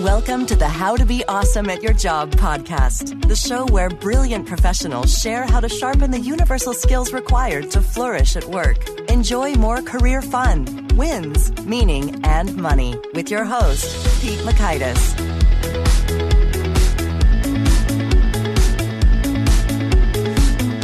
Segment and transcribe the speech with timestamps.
[0.00, 4.46] Welcome to the How to Be Awesome at Your Job podcast, the show where brilliant
[4.46, 8.86] professionals share how to sharpen the universal skills required to flourish at work.
[9.08, 13.86] Enjoy more career fun, wins, meaning, and money with your host,
[14.20, 14.98] Pete Mockaitis.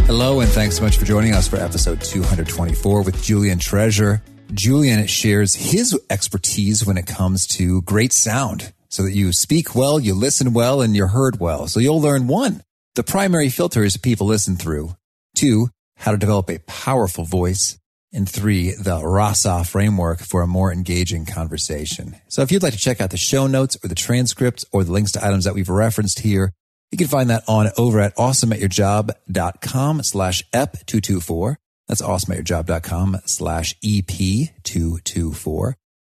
[0.06, 4.22] Hello, and thanks so much for joining us for episode 224 with Julian Treasure.
[4.54, 9.98] Julian shares his expertise when it comes to great sound so that you speak well,
[9.98, 11.67] you listen well, and you're heard well.
[11.67, 12.62] So you'll learn one,
[12.94, 14.94] the primary filters people listen through.
[15.34, 17.79] Two, how to develop a powerful voice.
[18.12, 22.17] And three, the RASA framework for a more engaging conversation.
[22.29, 24.93] So if you'd like to check out the show notes or the transcripts or the
[24.93, 26.53] links to items that we've referenced here,
[26.90, 31.56] you can find that on over at awesomeatyourjob.com slash EP224.
[31.89, 35.72] That's awesomeatyourjob.com slash EP224.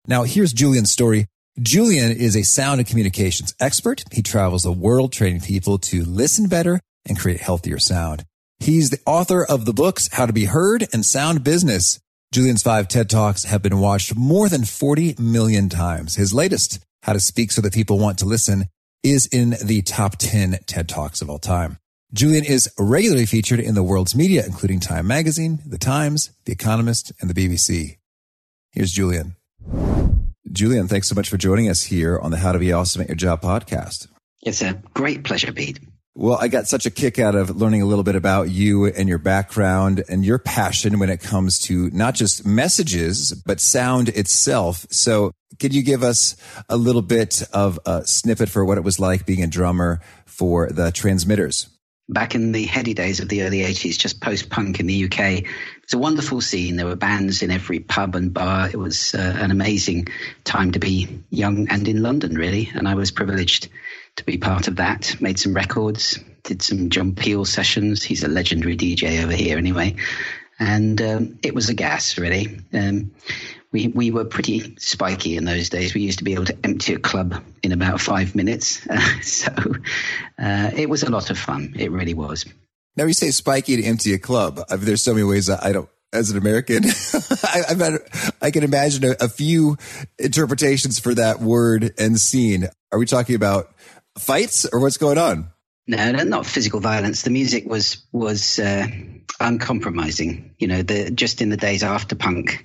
[0.06, 1.26] Now here's Julian's story
[1.60, 4.04] Julian is a sound and communications expert.
[4.12, 8.24] He travels the world training people to listen better and create healthier sound.
[8.58, 11.98] He's the author of the books How to Be Heard and Sound Business.
[12.30, 16.16] Julian's five TED Talks have been watched more than 40 million times.
[16.16, 18.66] His latest, How to Speak So That People Want to Listen,
[19.02, 21.78] is in the top 10 TED Talks of all time.
[22.12, 27.12] Julian is regularly featured in the world's media, including Time Magazine, The Times, The Economist,
[27.20, 27.96] and the BBC.
[28.72, 29.36] Here's Julian.
[30.56, 33.08] Julian, thanks so much for joining us here on the How to Be Awesome at
[33.08, 34.08] Your Job podcast.
[34.40, 35.78] It's a great pleasure, Pete.
[36.14, 39.06] Well, I got such a kick out of learning a little bit about you and
[39.06, 44.86] your background and your passion when it comes to not just messages, but sound itself.
[44.88, 46.36] So could you give us
[46.70, 50.70] a little bit of a snippet for what it was like being a drummer for
[50.70, 51.68] the transmitters?
[52.08, 55.18] Back in the heady days of the early 80s, just post punk in the UK.
[55.18, 55.46] It
[55.82, 56.76] was a wonderful scene.
[56.76, 58.68] There were bands in every pub and bar.
[58.68, 60.08] It was uh, an amazing
[60.44, 62.70] time to be young and in London, really.
[62.74, 63.68] And I was privileged
[64.16, 65.16] to be part of that.
[65.20, 68.02] Made some records, did some John Peel sessions.
[68.02, 69.96] He's a legendary DJ over here, anyway.
[70.58, 72.60] And um, it was a gas, really.
[72.72, 73.12] Um,
[73.76, 75.92] we we were pretty spiky in those days.
[75.92, 78.86] We used to be able to empty a club in about five minutes.
[78.96, 79.52] Uh, so
[80.38, 81.74] uh, it was a lot of fun.
[81.76, 82.46] It really was.
[82.96, 84.60] Now you say spiky to empty a club.
[84.70, 85.88] I mean, there's so many ways I don't.
[86.12, 86.84] As an American,
[87.42, 87.98] I, I,
[88.40, 89.76] I can imagine a, a few
[90.18, 92.68] interpretations for that word and scene.
[92.92, 93.74] Are we talking about
[94.16, 95.50] fights or what's going on?
[95.86, 97.22] No, not physical violence.
[97.22, 98.86] The music was was uh,
[99.40, 100.54] uncompromising.
[100.58, 102.64] You know, the just in the days after punk,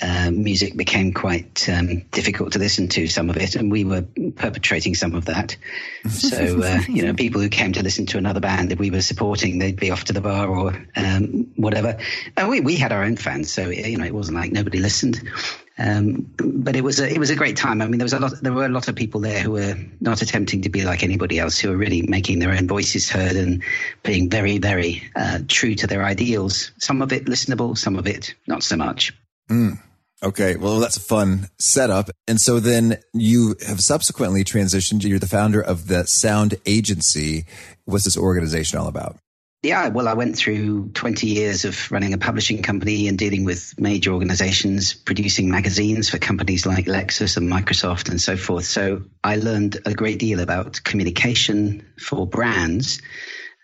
[0.00, 4.02] uh, music became quite um, difficult to listen to some of it, and we were
[4.36, 5.56] perpetrating some of that.
[6.08, 9.02] So, uh, you know, people who came to listen to another band that we were
[9.02, 11.98] supporting, they'd be off to the bar or um, whatever.
[12.36, 15.20] And we, we had our own fans, so you know, it wasn't like nobody listened.
[15.78, 17.80] Um, but it was a, it was a great time.
[17.80, 19.76] I mean, there was a lot there were a lot of people there who were
[20.00, 23.36] not attempting to be like anybody else, who were really making their own voices heard
[23.36, 23.62] and
[24.02, 26.72] being very very uh, true to their ideals.
[26.78, 29.12] Some of it listenable, some of it not so much.
[29.50, 29.78] Mm.
[30.22, 30.56] Okay.
[30.56, 32.10] Well, that's a fun setup.
[32.26, 35.04] And so then you have subsequently transitioned.
[35.04, 37.44] You're the founder of the Sound Agency.
[37.84, 39.16] What's this organization all about?
[39.62, 43.74] Yeah, well, I went through 20 years of running a publishing company and dealing with
[43.78, 48.66] major organizations, producing magazines for companies like Lexus and Microsoft and so forth.
[48.66, 53.02] So I learned a great deal about communication for brands.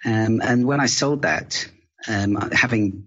[0.05, 1.65] Um, and when I sold that,
[2.09, 3.05] um, having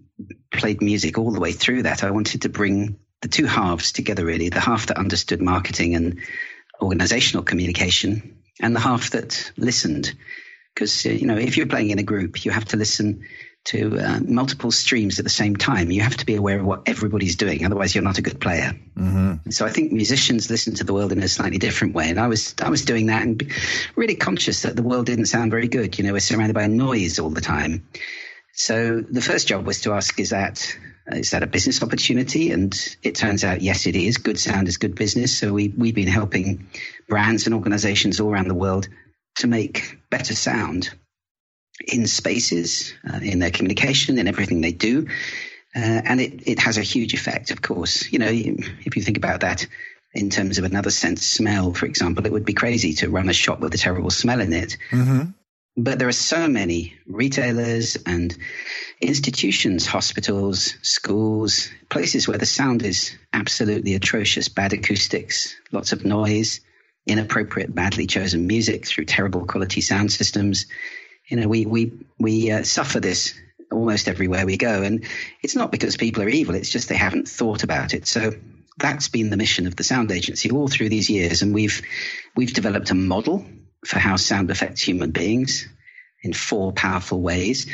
[0.50, 4.24] played music all the way through that, I wanted to bring the two halves together
[4.24, 4.48] really.
[4.48, 6.20] The half that understood marketing and
[6.80, 10.14] organizational communication and the half that listened.
[10.74, 13.24] Because uh, you know if you're playing in a group you have to listen
[13.64, 15.90] to uh, multiple streams at the same time.
[15.90, 18.72] You have to be aware of what everybody's doing otherwise you're not a good player.
[18.96, 19.50] Mm-hmm.
[19.50, 22.26] so i think musicians listen to the world in a slightly different way and i
[22.26, 23.52] was i was doing that and
[23.94, 25.98] really conscious that the world didn't sound very good.
[25.98, 27.86] You know we're surrounded by noise all the time.
[28.54, 30.76] So the first job was to ask is that
[31.12, 32.50] is that a business opportunity?
[32.50, 34.18] And it turns out, yes, it is.
[34.18, 35.36] Good sound is good business.
[35.36, 36.68] So we, we've been helping
[37.08, 38.88] brands and organizations all around the world
[39.36, 40.90] to make better sound
[41.86, 45.06] in spaces, uh, in their communication, in everything they do.
[45.74, 48.10] Uh, and it, it has a huge effect, of course.
[48.12, 49.66] You know, if you think about that
[50.12, 53.34] in terms of another sense, smell, for example, it would be crazy to run a
[53.34, 54.76] shop with a terrible smell in it.
[54.90, 55.30] Mm-hmm.
[55.80, 58.36] But there are so many retailers and
[59.00, 66.62] institutions, hospitals, schools, places where the sound is absolutely atrocious, bad acoustics, lots of noise,
[67.06, 70.66] inappropriate, badly chosen music through terrible quality sound systems.
[71.28, 73.38] You know, we we we uh, suffer this
[73.70, 75.04] almost everywhere we go, and
[75.44, 78.04] it's not because people are evil; it's just they haven't thought about it.
[78.08, 78.32] So
[78.78, 81.82] that's been the mission of the sound agency all through these years, and we've
[82.34, 83.46] we've developed a model
[83.86, 85.68] for how sound affects human beings
[86.22, 87.66] in four powerful ways.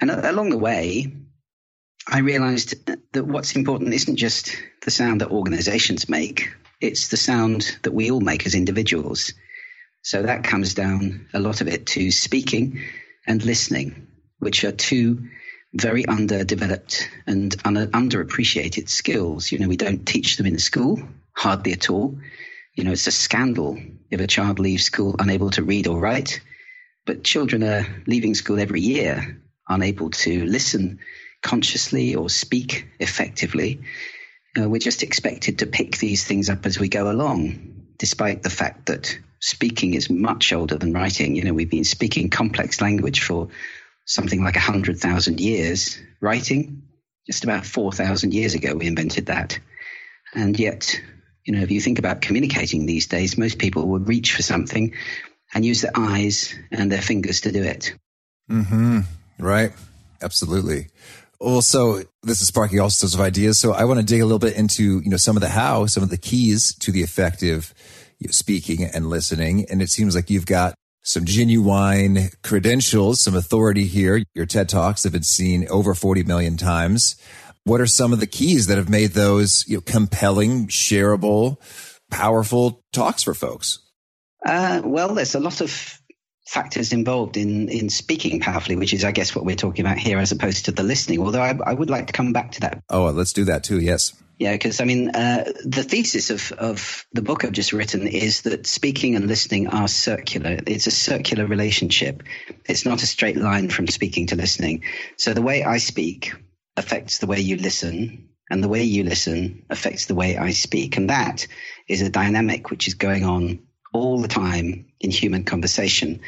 [0.00, 1.12] And along the way,
[2.08, 2.74] I realized
[3.12, 8.10] that what's important isn't just the sound that organizations make, it's the sound that we
[8.10, 9.32] all make as individuals.
[10.02, 12.80] So that comes down a lot of it to speaking
[13.26, 14.08] and listening,
[14.40, 15.28] which are two
[15.72, 19.52] very underdeveloped and un- underappreciated skills.
[19.52, 21.00] You know, we don't teach them in school,
[21.34, 22.18] hardly at all.
[22.74, 23.78] You know, it's a scandal
[24.10, 26.40] if a child leaves school unable to read or write.
[27.04, 30.98] But children are leaving school every year unable to listen
[31.42, 33.80] consciously or speak effectively.
[34.56, 38.86] We're just expected to pick these things up as we go along, despite the fact
[38.86, 41.36] that speaking is much older than writing.
[41.36, 43.48] You know, we've been speaking complex language for
[44.06, 45.98] something like 100,000 years.
[46.20, 46.82] Writing,
[47.26, 49.58] just about 4,000 years ago, we invented that.
[50.34, 51.00] And yet,
[51.44, 54.94] you know, if you think about communicating these days, most people would reach for something
[55.54, 57.94] and use their eyes and their fingers to do it.
[58.48, 59.00] Hmm.
[59.38, 59.72] Right.
[60.20, 60.88] Absolutely.
[61.40, 63.58] Well, so this is sparking all sorts of ideas.
[63.58, 65.86] So I want to dig a little bit into, you know, some of the how,
[65.86, 67.74] some of the keys to the effective
[68.20, 69.66] you know, speaking and listening.
[69.68, 74.22] And it seems like you've got some genuine credentials, some authority here.
[74.34, 77.16] Your TED Talks have been seen over 40 million times.
[77.64, 81.56] What are some of the keys that have made those you know, compelling, shareable,
[82.10, 83.78] powerful talks for folks?
[84.44, 85.98] Uh, well, there's a lot of
[86.48, 90.18] factors involved in in speaking powerfully, which is, I guess, what we're talking about here,
[90.18, 91.20] as opposed to the listening.
[91.20, 92.82] Although I, I would like to come back to that.
[92.90, 93.80] Oh, let's do that too.
[93.80, 94.12] Yes.
[94.38, 98.42] Yeah, because I mean, uh, the thesis of, of the book I've just written is
[98.42, 100.58] that speaking and listening are circular.
[100.66, 102.24] It's a circular relationship.
[102.64, 104.82] It's not a straight line from speaking to listening.
[105.16, 106.32] So the way I speak
[106.76, 110.96] affects the way you listen, and the way you listen affects the way I speak.
[110.96, 111.46] And that
[111.88, 113.60] is a dynamic which is going on
[113.92, 116.20] all the time in human conversation.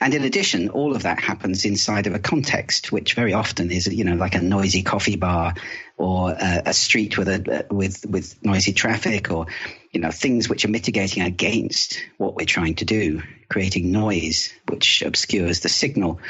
[0.00, 3.86] And in addition, all of that happens inside of a context, which very often is,
[3.86, 5.54] you know, like a noisy coffee bar
[5.96, 9.46] or a, a street with a with with noisy traffic, or
[9.90, 15.02] you know, things which are mitigating against what we're trying to do, creating noise which
[15.02, 16.20] obscures the signal.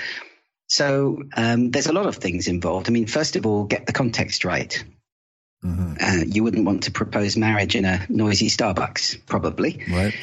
[0.69, 2.89] So um, there's a lot of things involved.
[2.89, 4.85] I mean, first of all, get the context right.
[5.65, 5.95] Mm-hmm.
[6.01, 9.85] Uh, you wouldn't want to propose marriage in a noisy Starbucks, probably.
[9.91, 10.15] Right.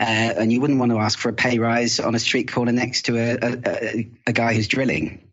[0.00, 2.72] Uh, and you wouldn't want to ask for a pay rise on a street corner
[2.72, 5.30] next to a, a, a guy who's drilling.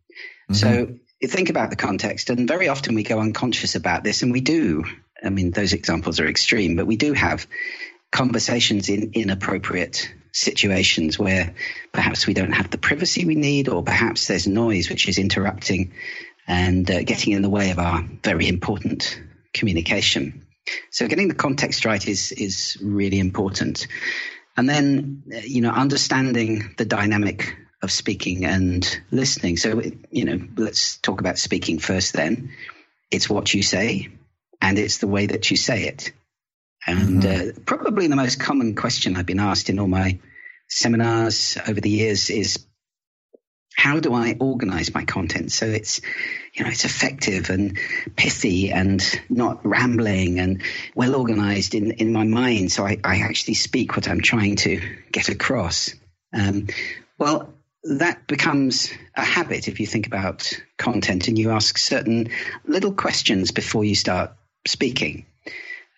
[0.52, 0.54] Mm-hmm.
[0.54, 2.30] So think about the context.
[2.30, 4.84] And very often we go unconscious about this, and we do.
[5.24, 7.48] I mean, those examples are extreme, but we do have
[8.12, 11.54] conversations in inappropriate situations where
[11.92, 15.94] perhaps we don't have the privacy we need, or perhaps there's noise which is interrupting
[16.48, 19.22] and uh, getting in the way of our very important
[19.54, 20.46] communication.
[20.92, 23.88] So getting the context right is is really important.
[24.56, 29.58] And then, you know, understanding the dynamic of speaking and listening.
[29.58, 32.52] So, you know, let's talk about speaking first then.
[33.12, 34.10] It's what you say
[34.60, 36.12] and it's the way that you say it.
[36.88, 37.50] And mm-hmm.
[37.50, 40.20] uh, probably the most common question I've been asked in all my
[40.70, 42.66] seminars over the years is
[43.76, 46.02] how do I organize my content so it's
[46.54, 47.78] you know it's effective and
[48.16, 50.64] pithy and not rambling and
[50.96, 54.82] well organized in in my mind so I, I actually speak what I'm trying to
[55.12, 55.94] get across.
[56.34, 56.68] Um,
[57.20, 57.54] well,
[57.84, 62.30] that becomes a habit if you think about content and you ask certain
[62.66, 64.32] little questions before you start
[64.66, 65.26] speaking,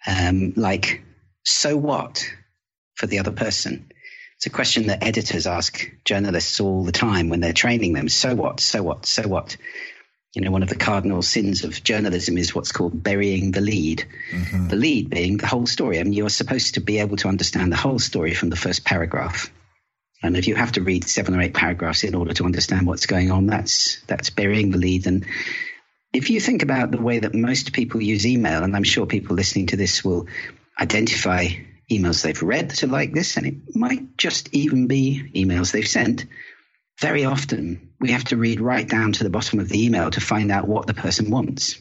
[0.09, 1.03] um, like
[1.43, 2.25] "so what"
[2.95, 3.89] for the other person
[4.39, 8.07] it's a question that editors ask journalists all the time when they're training them.
[8.07, 8.61] So what?
[8.61, 9.05] So what?
[9.05, 9.57] So what?
[10.33, 14.05] You know, one of the cardinal sins of journalism is what's called burying the lead.
[14.31, 14.69] Mm-hmm.
[14.69, 15.99] The lead being the whole story.
[15.99, 18.85] I mean, you're supposed to be able to understand the whole story from the first
[18.85, 19.51] paragraph.
[20.23, 23.07] And if you have to read seven or eight paragraphs in order to understand what's
[23.07, 25.05] going on, that's that's burying the lead.
[25.05, 25.25] And
[26.13, 29.35] if you think about the way that most people use email, and I'm sure people
[29.35, 30.27] listening to this will
[30.79, 31.47] identify
[31.91, 35.87] emails they've read that are like this, and it might just even be emails they've
[35.87, 36.25] sent.
[36.99, 40.21] Very often, we have to read right down to the bottom of the email to
[40.21, 41.79] find out what the person wants.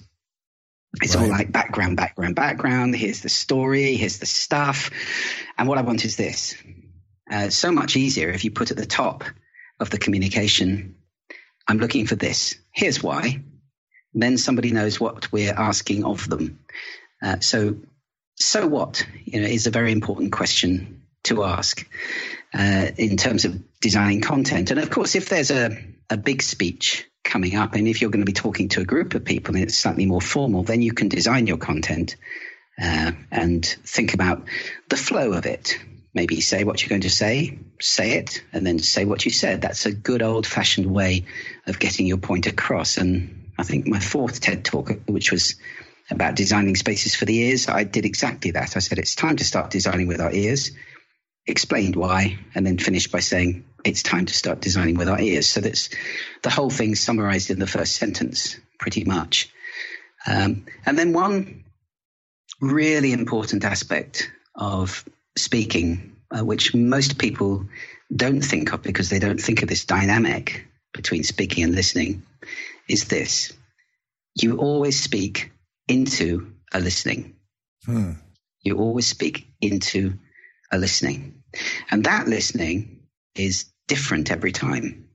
[1.03, 1.25] It's right.
[1.25, 2.97] all like background, background, background.
[2.97, 4.91] Here's the story, here's the stuff.
[5.57, 6.57] And what I want is this.
[7.31, 9.25] Uh, so much easier if you put at the top
[9.81, 10.97] of the communication,
[11.67, 12.55] I'm looking for this.
[12.73, 13.43] Here's why.
[14.21, 16.59] Then somebody knows what we're asking of them.
[17.23, 17.77] Uh, so
[18.37, 19.05] so what?
[19.25, 21.87] You know, is a very important question to ask
[22.55, 24.71] uh, in terms of designing content.
[24.71, 25.77] And of course, if there's a,
[26.09, 29.15] a big speech coming up, and if you're going to be talking to a group
[29.15, 32.17] of people and it's slightly more formal, then you can design your content
[32.81, 34.45] uh, and think about
[34.89, 35.79] the flow of it.
[36.15, 39.61] maybe say what you're going to say, say it, and then say what you said.
[39.61, 41.27] That's a good old fashioned way
[41.67, 42.97] of getting your point across.
[42.97, 45.57] And I think my fourth TED talk, which was
[46.11, 48.77] about designing spaces for the ears, I did exactly that.
[48.77, 50.71] I said, it's time to start designing with our ears,
[51.47, 55.49] explained why, and then finished by saying, it's time to start designing with our ears.
[55.49, 55.91] So that's
[56.43, 59.53] the whole thing summarized in the first sentence, pretty much.
[60.27, 61.65] Um, and then one
[62.61, 65.05] really important aspect of
[65.37, 67.67] speaking, uh, which most people
[68.15, 72.23] don't think of because they don't think of this dynamic between speaking and listening,
[72.89, 73.53] is this.
[74.35, 75.53] You always speak
[75.87, 77.37] into a listening.
[77.85, 78.13] Hmm.
[78.63, 80.19] You always speak into
[80.71, 81.43] a listening.
[81.91, 85.09] And that listening is different every time.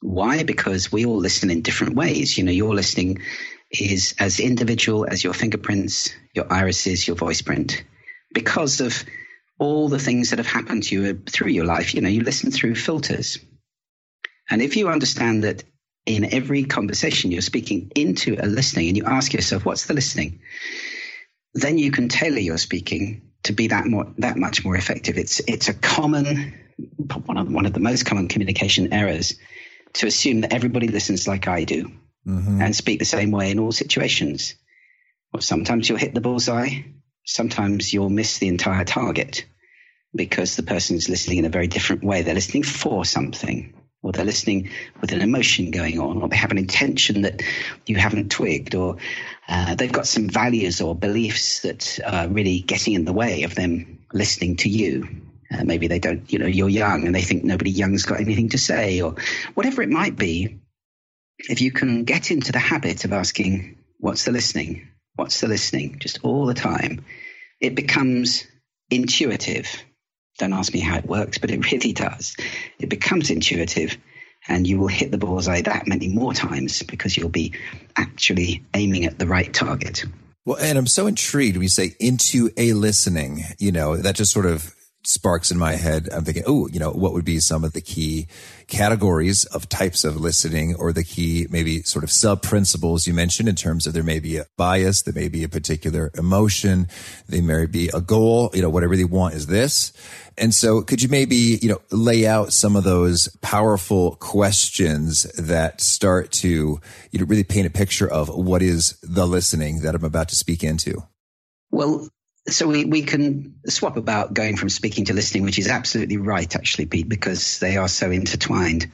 [0.00, 0.42] Why?
[0.42, 2.36] Because we all listen in different ways.
[2.36, 3.22] You know, your listening
[3.70, 7.82] is as individual as your fingerprints, your irises, your voice print.
[8.32, 9.04] Because of
[9.58, 12.50] all the things that have happened to you through your life, you know, you listen
[12.50, 13.38] through filters.
[14.50, 15.64] And if you understand that
[16.06, 20.40] in every conversation you're speaking into a listening and you ask yourself, what's the listening?
[21.54, 25.18] Then you can tailor your speaking to be that more that much more effective.
[25.18, 26.54] It's it's a common
[27.26, 29.34] one of one of the most common communication errors
[29.94, 31.90] to assume that everybody listens like I do
[32.26, 32.60] mm-hmm.
[32.60, 34.54] and speak the same way in all situations.
[35.32, 36.82] Well, sometimes you'll hit the bullseye,
[37.24, 39.44] sometimes you'll miss the entire target
[40.14, 42.22] because the person is listening in a very different way.
[42.22, 43.74] They're listening for something,
[44.06, 44.70] or they're listening
[45.00, 47.42] with an emotion going on, or they have an intention that
[47.86, 48.98] you haven't twigged, or
[49.48, 53.56] uh, they've got some values or beliefs that are really getting in the way of
[53.56, 55.08] them listening to you.
[55.50, 58.50] Uh, maybe they don't, you know, you're young and they think nobody young's got anything
[58.50, 59.16] to say, or
[59.54, 60.60] whatever it might be.
[61.38, 64.86] If you can get into the habit of asking, what's the listening?
[65.16, 65.98] What's the listening?
[65.98, 67.04] Just all the time,
[67.60, 68.46] it becomes
[68.88, 69.66] intuitive.
[70.38, 72.36] Don't ask me how it works, but it really does.
[72.78, 73.96] It becomes intuitive
[74.48, 77.52] and you will hit the bullseye that many more times because you'll be
[77.96, 80.04] actually aiming at the right target.
[80.44, 84.30] Well, and I'm so intrigued when you say into a listening, you know, that just
[84.32, 84.75] sort of
[85.06, 86.08] sparks in my head.
[86.12, 88.26] I'm thinking, oh, you know, what would be some of the key
[88.66, 93.48] categories of types of listening or the key maybe sort of sub principles you mentioned
[93.48, 96.88] in terms of there may be a bias, there may be a particular emotion,
[97.28, 99.92] there may be a goal, you know, whatever they want is this.
[100.36, 105.80] And so could you maybe, you know, lay out some of those powerful questions that
[105.80, 110.04] start to, you know, really paint a picture of what is the listening that I'm
[110.04, 111.04] about to speak into?
[111.70, 112.08] Well,
[112.48, 116.54] so we, we can swap about going from speaking to listening, which is absolutely right,
[116.54, 118.90] actually, Pete, because they are so intertwined.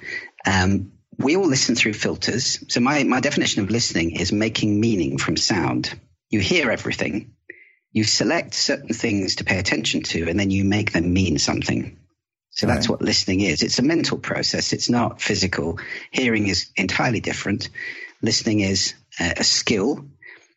[0.47, 2.65] Um, we all listen through filters.
[2.69, 5.95] So my, my definition of listening is making meaning from sound.
[6.31, 7.35] You hear everything,
[7.93, 11.99] you select certain things to pay attention to, and then you make them mean something.
[12.51, 12.75] So right.
[12.75, 13.63] that's what listening is.
[13.63, 14.73] It's a mental process.
[14.73, 15.79] It's not physical.
[16.11, 17.69] Hearing is entirely different.
[18.23, 20.05] Listening is a, a skill,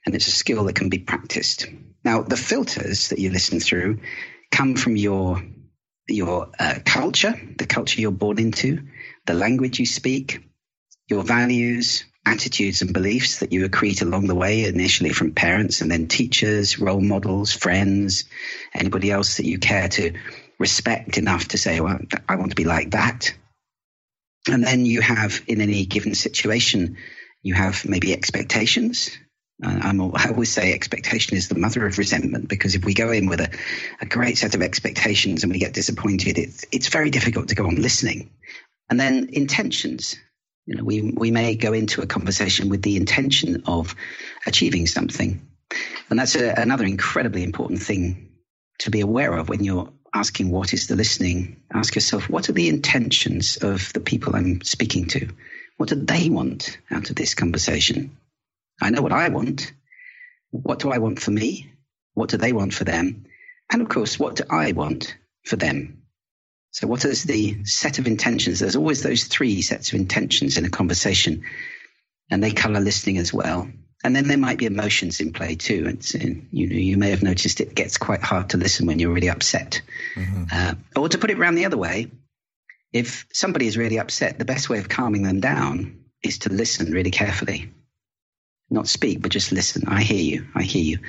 [0.05, 1.67] and it's a skill that can be practiced.
[2.05, 3.99] Now, the filters that you listen through
[4.51, 5.41] come from your
[6.07, 8.83] your uh, culture, the culture you're born into,
[9.25, 10.47] the language you speak,
[11.09, 15.89] your values, attitudes, and beliefs that you accrete along the way, initially from parents and
[15.89, 18.25] then teachers, role models, friends,
[18.75, 20.13] anybody else that you care to
[20.59, 21.97] respect enough to say, well,
[22.29, 23.33] I want to be like that.
[24.47, 26.97] And then you have, in any given situation,
[27.41, 29.17] you have maybe expectations
[29.63, 33.27] I'm, I always say expectation is the mother of resentment because if we go in
[33.27, 33.49] with a,
[34.01, 37.65] a great set of expectations and we get disappointed, it's, it's very difficult to go
[37.65, 38.31] on listening.
[38.89, 40.15] And then intentions.
[40.65, 43.95] You know, we, we may go into a conversation with the intention of
[44.45, 45.47] achieving something.
[46.09, 48.31] And that's a, another incredibly important thing
[48.79, 51.61] to be aware of when you're asking what is the listening.
[51.73, 55.29] Ask yourself, what are the intentions of the people I'm speaking to?
[55.77, 58.17] What do they want out of this conversation?
[58.81, 59.73] I know what I want.
[60.51, 61.71] What do I want for me?
[62.13, 63.25] What do they want for them?
[63.71, 66.03] And of course, what do I want for them?
[66.71, 68.59] So, what is the set of intentions?
[68.59, 71.43] There's always those three sets of intentions in a conversation,
[72.29, 73.69] and they color listening as well.
[74.03, 75.85] And then there might be emotions in play too.
[75.87, 79.13] And you know, you may have noticed it gets quite hard to listen when you're
[79.13, 79.81] really upset.
[80.15, 80.43] Mm-hmm.
[80.51, 82.11] Uh, or to put it around the other way,
[82.93, 86.91] if somebody is really upset, the best way of calming them down is to listen
[86.91, 87.71] really carefully
[88.69, 89.83] not speak, but just listen.
[89.87, 90.47] I hear you.
[90.55, 90.99] I hear you.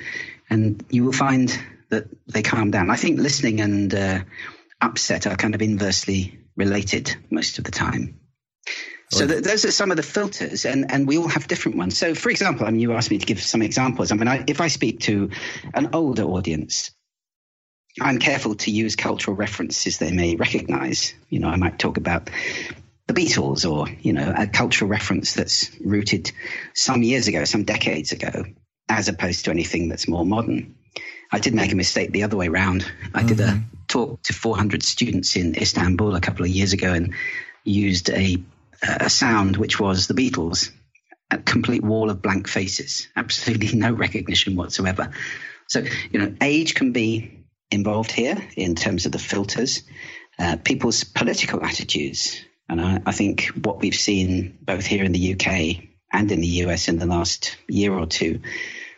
[0.49, 1.57] And you will find
[1.89, 2.89] that they calm down.
[2.89, 4.19] I think listening and uh,
[4.81, 8.19] upset are kind of inversely related most of the time.
[9.09, 11.97] So th- those are some of the filters, and, and we all have different ones.
[11.97, 14.11] So, for example, I mean, you asked me to give some examples.
[14.11, 15.29] I mean, I, if I speak to
[15.73, 16.91] an older audience,
[18.01, 21.13] I'm careful to use cultural references they may recognize.
[21.29, 22.29] You know, I might talk about
[23.07, 26.31] the Beatles or, you know, a cultural reference that's rooted
[26.75, 28.43] some years ago, some decades ago,
[28.89, 30.75] as opposed to anything that's more modern.
[31.31, 32.89] I did make a mistake the other way around.
[33.13, 33.27] I mm-hmm.
[33.27, 33.63] did a mm-hmm.
[33.87, 37.13] talk to 400 students in Istanbul a couple of years ago and
[37.63, 38.37] used a,
[38.81, 40.71] a sound which was the Beatles,
[41.31, 45.11] a complete wall of blank faces, absolutely no recognition whatsoever.
[45.67, 49.83] So, you know, age can be involved here in terms of the filters,
[50.39, 52.41] uh, people's political attitudes.
[52.69, 56.47] And I, I think what we've seen both here in the UK and in the
[56.47, 58.41] US in the last year or two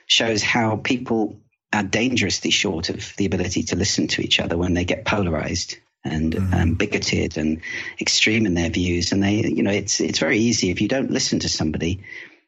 [0.07, 1.39] shows how people
[1.71, 5.77] are dangerously short of the ability to listen to each other when they get polarized
[6.03, 6.53] and mm.
[6.53, 7.61] um, bigoted and
[7.99, 9.11] extreme in their views.
[9.11, 12.01] And they, you know, it's it's very easy if you don't listen to somebody,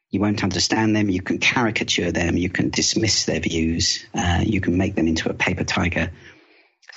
[0.09, 1.09] you won't understand them.
[1.09, 2.37] You can caricature them.
[2.37, 4.05] You can dismiss their views.
[4.13, 6.11] Uh, you can make them into a paper tiger.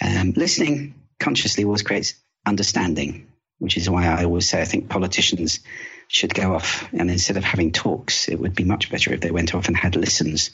[0.02, 2.14] Um, listening consciously always creates
[2.46, 5.60] understanding, which is why I always say I think politicians
[6.08, 9.30] should go off and instead of having talks, it would be much better if they
[9.30, 10.50] went off and had listens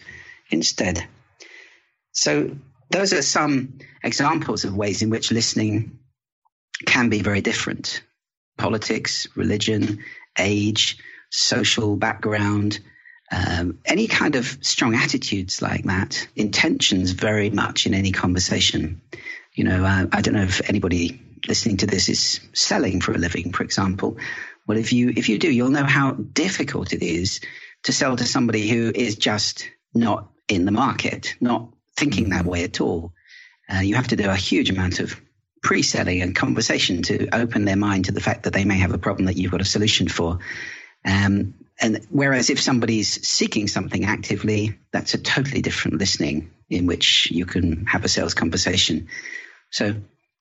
[0.50, 1.04] instead.
[2.12, 2.56] So
[2.90, 5.98] those are some examples of ways in which listening
[6.86, 8.02] can be very different.
[8.56, 10.04] Politics, religion,
[10.38, 10.98] age,
[11.30, 12.80] social background,
[13.32, 19.00] um, any kind of strong attitudes like that, intentions very much in any conversation.
[19.54, 23.18] You know, uh, I don't know if anybody listening to this is selling for a
[23.18, 24.18] living, for example.
[24.66, 27.40] Well, if you if you do, you'll know how difficult it is
[27.84, 32.64] to sell to somebody who is just not in the market, not thinking that way
[32.64, 33.12] at all.
[33.72, 35.20] Uh, you have to do a huge amount of
[35.62, 38.98] pre-selling and conversation to open their mind to the fact that they may have a
[38.98, 40.38] problem that you've got a solution for.
[41.04, 47.30] Um, and whereas if somebody's seeking something actively, that's a totally different listening in which
[47.30, 49.08] you can have a sales conversation.
[49.70, 49.94] So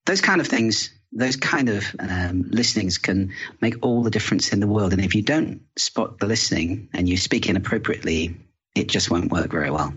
[0.09, 4.59] those kind of things, those kind of um, listenings can make all the difference in
[4.59, 4.91] the world.
[4.91, 8.35] And if you don't spot the listening and you speak inappropriately,
[8.75, 9.93] it just won't work very well.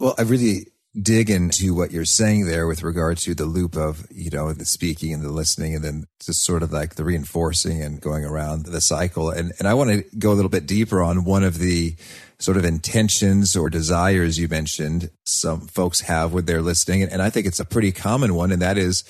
[0.00, 0.66] Well, I really
[1.00, 4.64] dig into what you're saying there with regard to the loop of, you know, the
[4.64, 8.66] speaking and the listening and then just sort of like the reinforcing and going around
[8.66, 9.30] the cycle.
[9.30, 11.94] And, and I want to go a little bit deeper on one of the
[12.44, 17.02] sort of intentions or desires you mentioned some folks have with their listening.
[17.02, 18.52] And I think it's a pretty common one.
[18.52, 19.02] And that is,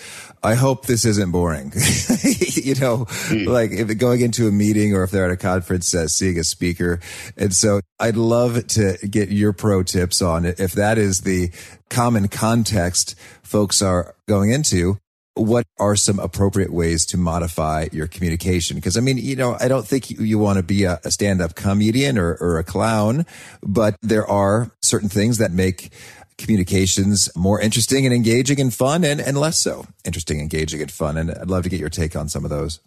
[0.42, 1.72] I hope this isn't boring.
[1.74, 3.46] you know, mm.
[3.46, 6.44] like if going into a meeting or if they're at a conference, uh, seeing a
[6.44, 7.00] speaker.
[7.36, 10.60] And so I'd love to get your pro tips on it.
[10.60, 11.50] If that is the
[11.90, 14.98] common context folks are going into,
[15.34, 18.76] what are some appropriate ways to modify your communication?
[18.76, 21.10] Because I mean, you know, I don't think you, you want to be a, a
[21.10, 23.26] stand up comedian or, or a clown,
[23.62, 25.92] but there are certain things that make
[26.38, 31.16] communications more interesting and engaging and fun and, and less so interesting, engaging and fun.
[31.16, 32.80] And I'd love to get your take on some of those.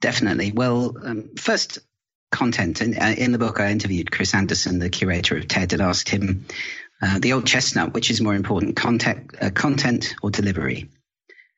[0.00, 0.52] Definitely.
[0.52, 1.78] Well, um, first,
[2.32, 2.82] content.
[2.82, 6.08] In, uh, in the book, I interviewed Chris Anderson, the curator of TED, and asked
[6.08, 6.46] him
[7.00, 10.90] uh, the old chestnut, which is more important, content, uh, content or delivery?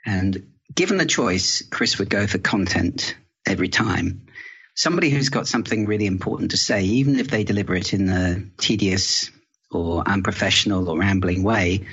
[0.05, 4.27] And given the choice, Chris would go for content every time.
[4.75, 8.45] Somebody who's got something really important to say, even if they deliver it in a
[8.59, 9.31] tedious
[9.71, 11.87] or unprofessional or rambling way,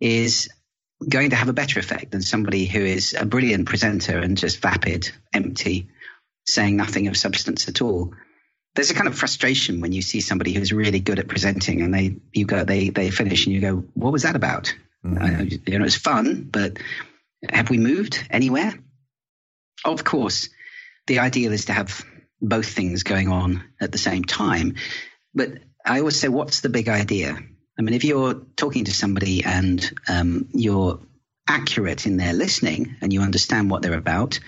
[0.00, 0.48] is
[1.08, 4.60] going to have a better effect than somebody who is a brilliant presenter and just
[4.60, 5.88] vapid, empty,
[6.46, 8.14] saying nothing of substance at all.
[8.74, 11.92] There's a kind of frustration when you see somebody who's really good at presenting and
[11.92, 14.74] they you go they they finish and you go, what was that about?
[15.04, 15.22] Mm-hmm.
[15.22, 16.78] Uh, you know, it's fun, but
[17.48, 18.74] have we moved anywhere?
[19.84, 20.48] Of course,
[21.06, 22.04] the ideal is to have
[22.40, 24.74] both things going on at the same time.
[25.34, 27.38] But I always say, what's the big idea?
[27.78, 31.00] I mean, if you're talking to somebody and um, you're
[31.48, 34.38] accurate in their listening and you understand what they're about,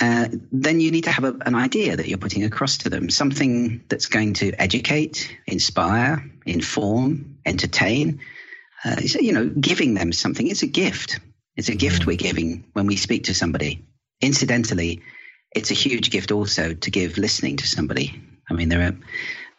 [0.00, 3.10] uh, then you need to have a, an idea that you're putting across to them,
[3.10, 8.20] something that's going to educate, inspire, inform, entertain.
[8.82, 11.20] Uh, so, you know, giving them something is a gift.
[11.60, 13.84] It's a gift we're giving when we speak to somebody.
[14.22, 15.02] Incidentally,
[15.54, 18.18] it's a huge gift also to give listening to somebody.
[18.48, 18.96] I mean, there are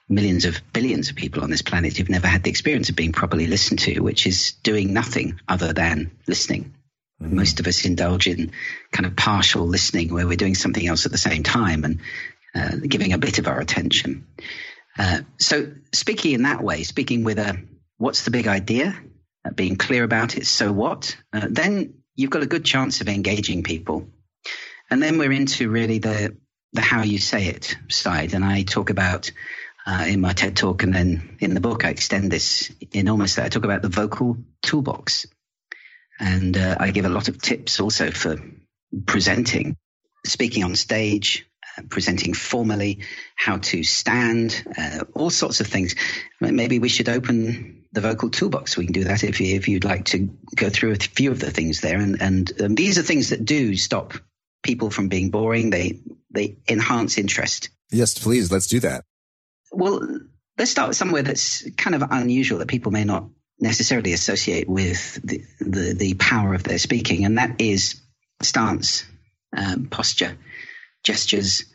[0.09, 3.11] millions of billions of people on this planet who've never had the experience of being
[3.11, 6.73] properly listened to, which is doing nothing other than listening.
[7.21, 7.35] Mm-hmm.
[7.35, 8.51] Most of us indulge in
[8.91, 11.99] kind of partial listening where we're doing something else at the same time and
[12.55, 14.25] uh, giving a bit of our attention.
[14.97, 17.61] Uh, so, speaking in that way, speaking with a
[17.99, 18.99] what's the big idea?
[19.55, 23.63] Being clear about it, so what, uh, then you've got a good chance of engaging
[23.63, 24.07] people.
[24.89, 26.37] And then we're into really the,
[26.73, 28.33] the how you say it side.
[28.33, 29.31] And I talk about
[29.85, 33.43] uh, in my TED talk and then in the book, I extend this enormously.
[33.43, 35.25] I talk about the vocal toolbox.
[36.19, 38.35] And uh, I give a lot of tips also for
[39.07, 39.75] presenting,
[40.25, 42.99] speaking on stage, uh, presenting formally,
[43.35, 45.95] how to stand, uh, all sorts of things.
[46.39, 48.77] Maybe we should open the vocal toolbox.
[48.77, 51.39] We can do that if, you, if you'd like to go through a few of
[51.39, 51.97] the things there.
[51.97, 54.13] And, and um, these are things that do stop
[54.63, 55.69] people from being boring.
[55.69, 55.99] They
[56.29, 57.69] they enhance interest.
[57.91, 58.51] Yes, please.
[58.51, 59.03] Let's do that.
[59.71, 60.01] Well,
[60.57, 63.27] let's start with somewhere that's kind of unusual that people may not
[63.59, 68.01] necessarily associate with the the, the power of their speaking, and that is
[68.41, 69.05] stance,
[69.55, 70.37] um, posture,
[71.03, 71.65] gestures.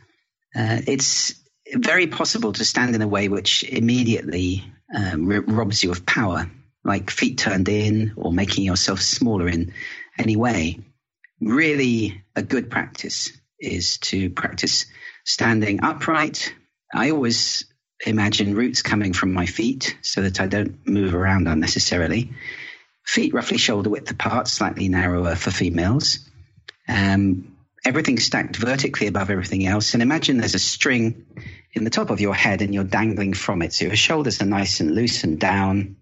[0.54, 1.34] Uh, it's
[1.74, 6.50] very possible to stand in a way which immediately um, robs you of power,
[6.84, 9.72] like feet turned in or making yourself smaller in
[10.18, 10.78] any way
[11.40, 14.86] really a good practice is to practice
[15.24, 16.54] standing upright.
[16.92, 17.64] I always
[18.04, 22.32] imagine roots coming from my feet so that I don't move around unnecessarily.
[23.04, 26.18] Feet roughly shoulder width apart, slightly narrower for females.
[26.88, 27.55] Um,
[27.86, 29.94] everything stacked vertically above everything else.
[29.94, 31.24] And imagine there's a string
[31.72, 33.72] in the top of your head and you're dangling from it.
[33.72, 35.96] So your shoulders are nice and loose and down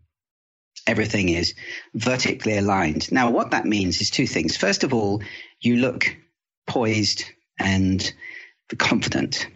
[0.86, 1.54] everything is
[1.94, 3.12] vertically aligned.
[3.12, 4.56] Now, what that means is two things.
[4.56, 5.22] First of all,
[5.60, 6.16] you look
[6.66, 7.24] poised
[7.58, 8.12] and
[8.78, 9.46] confident.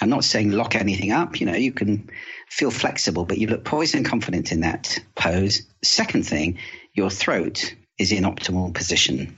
[0.00, 1.40] I'm not saying lock anything up.
[1.40, 2.10] You know, you can
[2.48, 5.62] feel flexible, but you look poised and confident in that pose.
[5.82, 6.58] Second thing,
[6.92, 9.36] your throat is in optimal position.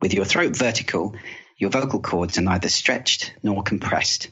[0.00, 1.14] With your throat vertical,
[1.60, 4.28] your vocal cords are neither stretched nor compressed.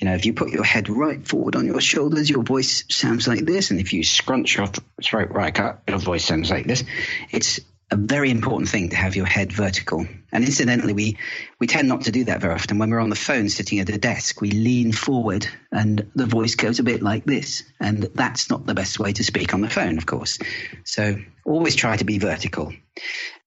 [0.00, 3.28] You know, if you put your head right forward on your shoulders, your voice sounds
[3.28, 3.70] like this.
[3.70, 4.68] And if you scrunch your
[5.02, 6.84] throat right up, your voice sounds like this.
[7.30, 10.06] It's a very important thing to have your head vertical.
[10.32, 11.18] And incidentally, we,
[11.60, 12.78] we tend not to do that very often.
[12.78, 16.54] When we're on the phone sitting at a desk, we lean forward and the voice
[16.54, 17.62] goes a bit like this.
[17.80, 20.38] And that's not the best way to speak on the phone, of course.
[20.84, 22.72] So always try to be vertical.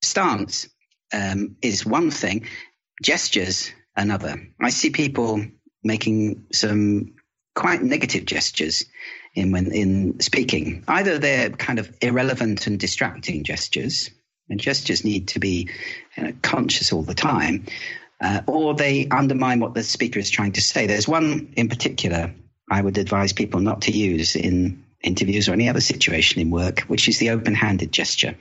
[0.02, 0.68] Stance
[1.12, 2.46] um, is one thing,
[3.02, 4.36] gestures another.
[4.60, 5.44] I see people
[5.82, 7.14] making some
[7.54, 8.84] quite negative gestures
[9.34, 10.84] in when in speaking.
[10.88, 14.10] Either they're kind of irrelevant and distracting gestures,
[14.48, 15.68] and gestures need to be
[16.16, 17.66] you know, conscious all the time,
[18.20, 20.86] uh, or they undermine what the speaker is trying to say.
[20.86, 22.34] There's one in particular
[22.70, 26.80] I would advise people not to use in interviews or any other situation in work,
[26.80, 28.36] which is the open-handed gesture.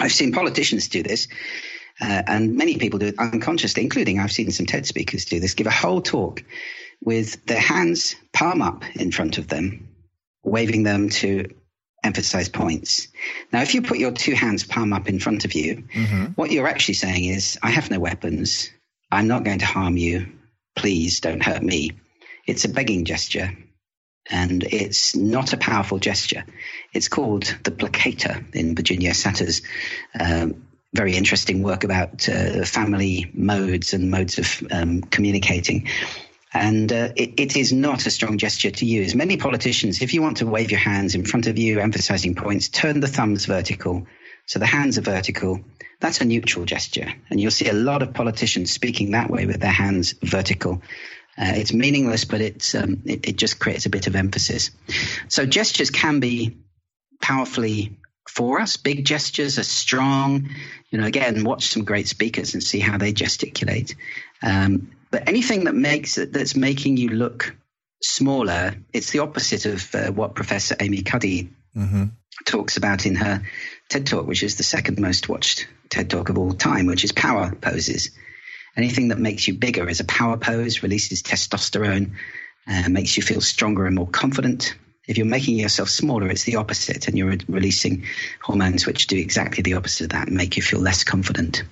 [0.00, 1.28] I've seen politicians do this
[2.00, 5.54] uh, and many people do it unconsciously, including I've seen some TED speakers do this,
[5.54, 6.42] give a whole talk
[7.02, 9.88] with their hands palm up in front of them,
[10.42, 11.46] waving them to
[12.04, 13.08] emphasize points.
[13.52, 16.24] Now, if you put your two hands palm up in front of you, mm-hmm.
[16.34, 18.70] what you're actually saying is, I have no weapons.
[19.10, 20.32] I'm not going to harm you.
[20.74, 21.92] Please don't hurt me.
[22.46, 23.56] It's a begging gesture
[24.30, 26.44] and it's not a powerful gesture.
[26.92, 29.62] It's called the placator in Virginia Satir's
[30.18, 30.65] um,
[30.96, 35.88] very interesting work about uh, family modes and modes of um, communicating.
[36.52, 39.14] And uh, it, it is not a strong gesture to use.
[39.14, 42.68] Many politicians, if you want to wave your hands in front of you, emphasizing points,
[42.68, 44.06] turn the thumbs vertical.
[44.46, 45.60] So the hands are vertical.
[46.00, 47.12] That's a neutral gesture.
[47.28, 50.82] And you'll see a lot of politicians speaking that way with their hands vertical.
[51.38, 54.70] Uh, it's meaningless, but it's, um, it, it just creates a bit of emphasis.
[55.28, 56.56] So gestures can be
[57.20, 58.76] powerfully for us.
[58.76, 60.48] Big gestures are strong.
[60.90, 63.94] You know, again, watch some great speakers and see how they gesticulate.
[64.42, 67.56] Um, but anything that makes that's making you look
[68.02, 72.06] smaller, it's the opposite of uh, what Professor Amy Cuddy mm-hmm.
[72.44, 73.42] talks about in her
[73.88, 77.12] TED Talk, which is the second most watched TED Talk of all time, which is
[77.12, 78.10] power poses.
[78.76, 82.12] Anything that makes you bigger is a power pose, releases testosterone,
[82.68, 84.74] uh, makes you feel stronger and more confident.
[85.06, 88.04] If you're making yourself smaller, it's the opposite, and you're re- releasing
[88.42, 91.62] hormones which do exactly the opposite of that and make you feel less confident.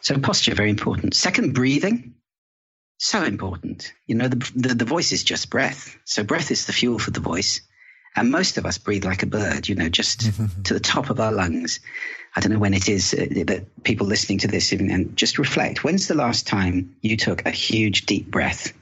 [0.00, 1.14] So posture very important.
[1.14, 2.14] Second, breathing.
[2.98, 3.92] So important.
[4.06, 5.96] You know, the, the, the voice is just breath.
[6.04, 7.60] So breath is the fuel for the voice.
[8.16, 10.20] And most of us breathe like a bird, you know, just
[10.64, 11.80] to the top of our lungs.
[12.36, 15.38] I don't know when it is uh, that people listening to this even, and just
[15.38, 15.84] reflect.
[15.84, 18.72] When's the last time you took a huge deep breath?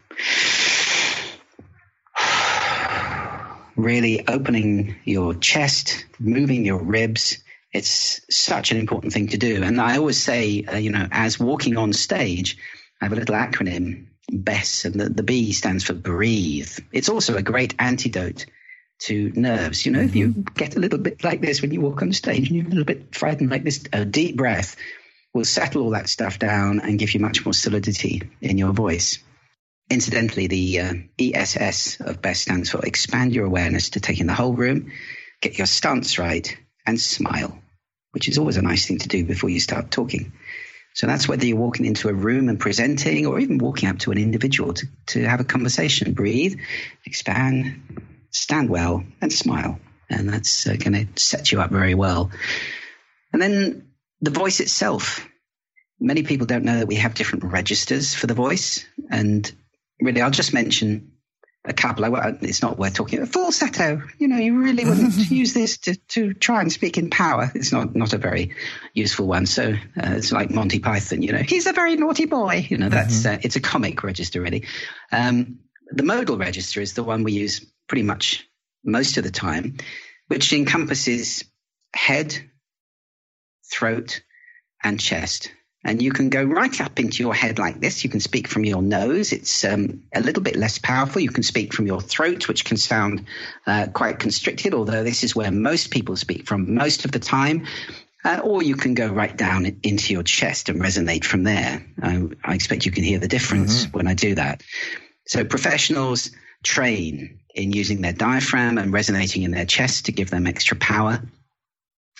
[3.76, 7.38] Really opening your chest, moving your ribs.
[7.72, 9.62] It's such an important thing to do.
[9.62, 12.58] And I always say, uh, you know, as walking on stage,
[13.00, 16.70] I have a little acronym, BESS, and the, the B stands for breathe.
[16.92, 18.46] It's also a great antidote
[19.00, 19.85] to nerves.
[19.85, 20.54] You know, if you mm-hmm.
[20.54, 22.85] get a little bit like this when you walk on stage and you're a little
[22.85, 24.76] bit frightened like this, a deep breath
[25.35, 29.18] will settle all that stuff down and give you much more solidity in your voice.
[29.92, 34.33] Incidentally, the uh, ESS of BESS stands for expand your awareness to take in the
[34.33, 34.90] whole room,
[35.42, 37.62] get your stance right, and smile.
[38.12, 40.33] which is always a nice thing to do before you start talking.
[40.94, 44.12] So that's whether you're walking into a room and presenting or even walking up to
[44.12, 46.12] an individual to, to have a conversation.
[46.12, 46.59] Breathe,
[47.05, 47.83] expand,
[48.31, 49.78] stand well, and smile.
[50.09, 52.31] And that's uh, going to set you up very well.
[53.33, 53.88] And then
[54.20, 55.26] the voice itself.
[56.00, 58.85] Many people don't know that we have different registers for the voice.
[59.11, 59.50] And
[60.04, 61.12] really, I'll just mention
[61.64, 62.04] a couple.
[62.04, 63.20] I, it's not worth talking.
[63.20, 64.02] A falsetto.
[64.18, 67.50] You know, you really wouldn't use this to, to try and speak in power.
[67.54, 68.54] It's not not a very
[68.94, 69.46] useful one.
[69.46, 71.22] So uh, it's like Monty Python.
[71.22, 72.66] You know, he's a very naughty boy.
[72.68, 73.36] You know, that's mm-hmm.
[73.36, 74.66] uh, it's a comic register really.
[75.10, 75.60] Um,
[75.90, 78.48] the modal register is the one we use pretty much
[78.84, 79.76] most of the time,
[80.28, 81.44] which encompasses
[81.94, 82.36] head,
[83.70, 84.22] throat,
[84.82, 85.52] and chest
[85.84, 88.04] and you can go right up into your head like this.
[88.04, 89.32] You can speak from your nose.
[89.32, 91.20] It's um, a little bit less powerful.
[91.20, 93.26] You can speak from your throat, which can sound
[93.66, 97.66] uh, quite constricted, although this is where most people speak from most of the time.
[98.24, 101.84] Uh, or you can go right down into your chest and resonate from there.
[102.00, 103.96] Uh, I expect you can hear the difference mm-hmm.
[103.96, 104.62] when I do that.
[105.26, 106.30] So professionals
[106.62, 111.20] train in using their diaphragm and resonating in their chest to give them extra power.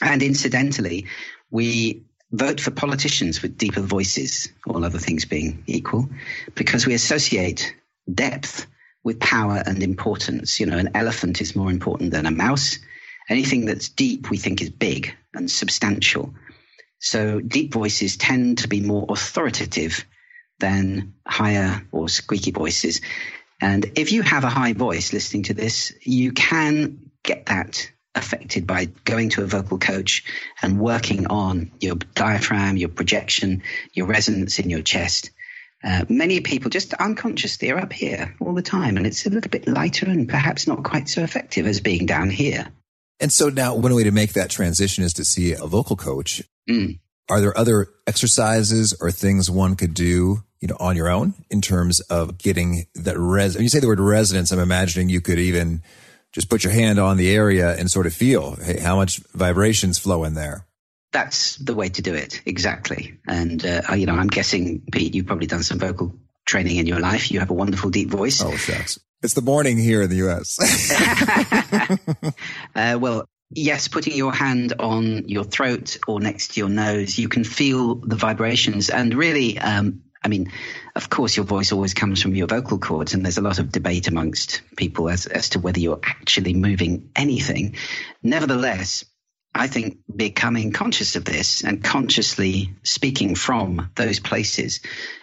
[0.01, 1.07] And incidentally,
[1.51, 6.09] we vote for politicians with deeper voices, all other things being equal,
[6.55, 7.75] because we associate
[8.13, 8.67] depth
[9.05, 10.59] with power and importance.
[10.59, 12.79] You know, an elephant is more important than a mouse.
[13.29, 16.35] Anything that's deep, we think is big and substantial.
[16.99, 20.05] So deep voices tend to be more authoritative
[20.59, 23.01] than higher or squeaky voices.
[23.61, 28.67] And if you have a high voice listening to this, you can get that affected
[28.67, 30.25] by going to a vocal coach
[30.61, 35.31] and working on your diaphragm, your projection, your resonance in your chest.
[35.85, 39.51] Uh, many people just unconsciously are up here all the time, and it's a little
[39.51, 42.69] bit lighter and perhaps not quite so effective as being down here.
[43.19, 46.43] And so now, one way to make that transition is to see a vocal coach.
[46.69, 47.01] Mm.
[47.29, 51.61] Are there other exercises or things one could do, you know, on your own in
[51.61, 53.55] terms of getting that res?
[53.55, 55.83] When you say the word resonance, I'm imagining you could even
[56.33, 59.99] just put your hand on the area and sort of feel hey, how much vibrations
[59.99, 60.67] flow in there.
[61.13, 63.19] That's the way to do it, exactly.
[63.27, 66.15] And uh, you know, I'm guessing, Pete, you've probably done some vocal
[66.47, 67.31] training in your life.
[67.31, 68.43] You have a wonderful deep voice.
[68.43, 70.59] Oh shucks, it's the morning here in the U.S.
[72.75, 77.29] uh, well, yes, putting your hand on your throat or next to your nose, you
[77.29, 80.53] can feel the vibrations, and really, um, I mean,
[80.95, 83.73] of course, your voice always comes from your vocal cords, and there's a lot of
[83.73, 87.77] debate amongst people as, as to whether you're actually moving anything.
[88.23, 89.05] Nevertheless,
[89.55, 94.81] I think becoming conscious of this and consciously speaking from those places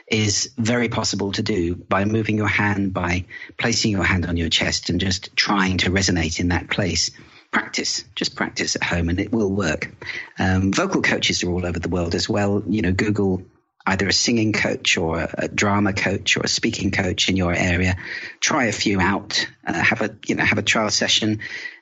[0.07, 3.25] is very possible to do by moving your hand, by
[3.57, 7.09] placing your hand on your chest and just trying to resonate in that place.
[7.51, 9.91] Practice, just practice at home and it will work.
[10.37, 12.61] Um, vocal coaches are all over the world as well.
[12.67, 13.41] You know, Google
[13.89, 17.97] either a singing coach or a, drama coach or a speaking coach in your area.
[18.39, 19.47] Try a few out.
[19.65, 21.39] Uh, have a you know have a trial session,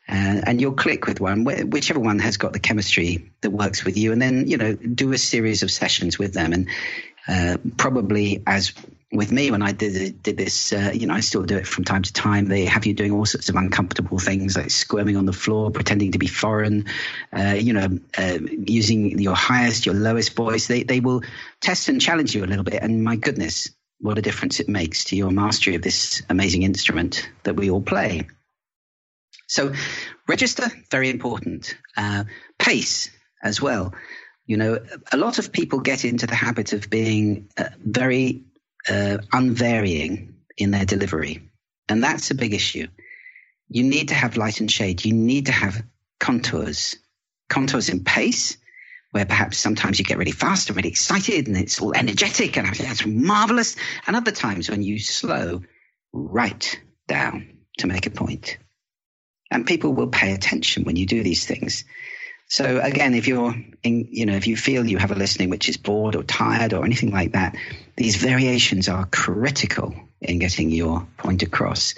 [0.08, 3.98] uh, and you'll click with one, whichever one has got the chemistry that works with
[3.98, 6.68] you, and then you know do a series of sessions with them, and
[7.28, 8.74] uh, probably as
[9.12, 11.86] with me when I did did this, uh, you know, I still do it from
[11.86, 12.46] time to time.
[12.46, 16.12] They have you doing all sorts of uncomfortable things like squirming on the floor, pretending
[16.12, 16.86] to be foreign,
[17.32, 20.68] uh, you know, uh, using your highest, your lowest voice.
[20.68, 21.24] They they will
[21.62, 22.82] test and challenge you a little bit.
[22.82, 27.30] And my goodness, what a difference it makes to your mastery of this amazing instrument
[27.44, 28.28] that we all play.
[29.48, 29.74] So,
[30.28, 31.78] register very important.
[31.96, 32.26] Uh,
[32.60, 33.10] pace
[33.42, 33.94] as well.
[34.46, 34.80] You know,
[35.12, 38.44] a lot of people get into the habit of being uh, very
[38.90, 41.50] uh, unvarying in their delivery.
[41.90, 42.88] And that's a big issue.
[43.70, 45.06] You need to have light and shade.
[45.06, 45.84] You need to have
[46.20, 46.96] contours,
[47.50, 48.58] contours in pace,
[49.12, 52.68] where perhaps sometimes you get really fast and really excited and it's all energetic and
[52.68, 53.76] that's marvelous.
[54.06, 55.62] And other times when you slow
[56.14, 58.58] right down to make a point.
[59.50, 61.86] And people will pay attention when you do these things.
[62.50, 65.70] So again, if you're in, you know, if you feel you have a listening which
[65.70, 67.56] is bored or tired or anything like that,
[67.98, 71.96] these variations are critical in getting your point across,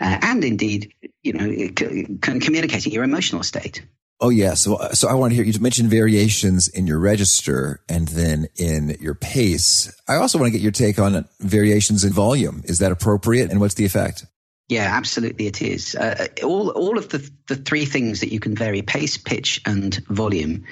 [0.00, 3.82] uh, and indeed, you know, communicating your emotional state.
[4.22, 8.06] Oh yeah, so so I want to hear you mentioned variations in your register and
[8.08, 9.90] then in your pace.
[10.06, 12.60] I also want to get your take on variations in volume.
[12.66, 14.26] Is that appropriate, and what's the effect?
[14.68, 15.94] Yeah, absolutely, it is.
[15.94, 19.94] Uh, all all of the the three things that you can vary pace, pitch, and
[20.06, 20.64] volume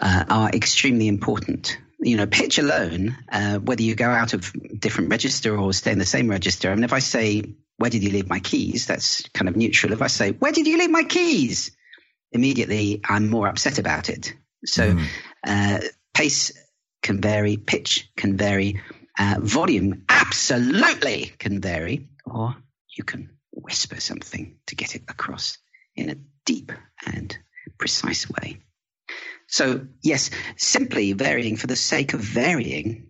[0.00, 1.78] uh, are extremely important.
[2.00, 5.98] You know, pitch alone, uh, whether you go out of different register or stay in
[5.98, 6.70] the same register.
[6.70, 7.42] I mean, if I say,
[7.76, 9.92] "Where did you leave my keys?" That's kind of neutral.
[9.92, 11.72] If I say, "Where did you leave my keys?"
[12.32, 14.34] immediately I'm more upset about it.
[14.64, 15.06] So mm.
[15.46, 15.80] uh,
[16.14, 16.52] pace
[17.02, 18.80] can vary, pitch can vary,
[19.18, 22.56] uh, volume absolutely can vary, or
[22.96, 25.58] you can whisper something to get it across
[25.96, 26.72] in a deep
[27.06, 27.36] and
[27.78, 28.58] precise way.
[29.48, 33.08] So, yes, simply varying for the sake of varying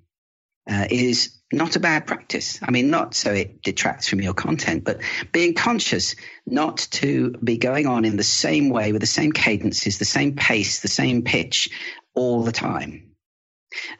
[0.71, 2.61] uh, is not a bad practice.
[2.63, 5.01] I mean, not so it detracts from your content, but
[5.33, 6.15] being conscious
[6.47, 10.37] not to be going on in the same way with the same cadences, the same
[10.37, 11.71] pace, the same pitch
[12.15, 13.13] all the time.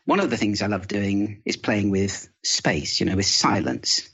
[0.05, 4.09] One of the things I love doing is playing with space, you know, with silence.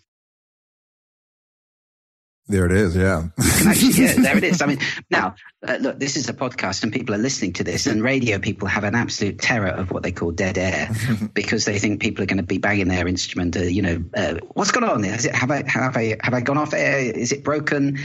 [2.46, 2.94] There it is.
[2.94, 3.28] Yeah.
[3.66, 4.60] actually, yeah, there it is.
[4.60, 4.78] I mean,
[5.10, 5.34] now,
[5.66, 8.68] uh, look, this is a podcast and people are listening to this and radio people
[8.68, 10.90] have an absolute terror of what they call dead air
[11.34, 13.56] because they think people are going to be banging their instrument.
[13.56, 15.04] Uh, you know, uh, what's going on?
[15.04, 16.98] Is it, have I, have I, have I gone off air?
[16.98, 17.98] Is it broken?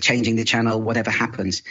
[0.00, 1.62] Changing the channel, whatever happens.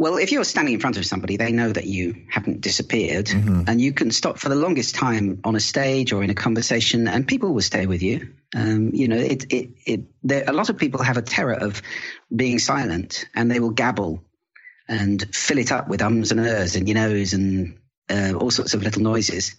[0.00, 3.64] Well, if you're standing in front of somebody, they know that you haven't disappeared mm-hmm.
[3.66, 7.06] and you can stop for the longest time on a stage or in a conversation
[7.06, 8.32] and people will stay with you.
[8.56, 11.82] Um, you know, it, it, it, there, a lot of people have a terror of
[12.34, 14.24] being silent and they will gabble
[14.88, 17.78] and fill it up with ums and ers and you knows and
[18.08, 19.54] uh, all sorts of little noises.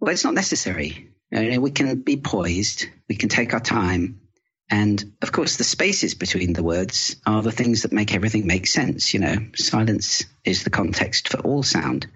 [0.00, 1.10] Well, it's not necessary.
[1.30, 2.86] You know, we can be poised.
[3.10, 4.22] We can take our time
[4.70, 8.68] and of course, the spaces between the words are the things that make everything make
[8.68, 9.12] sense.
[9.12, 12.06] You know, silence is the context for all sound.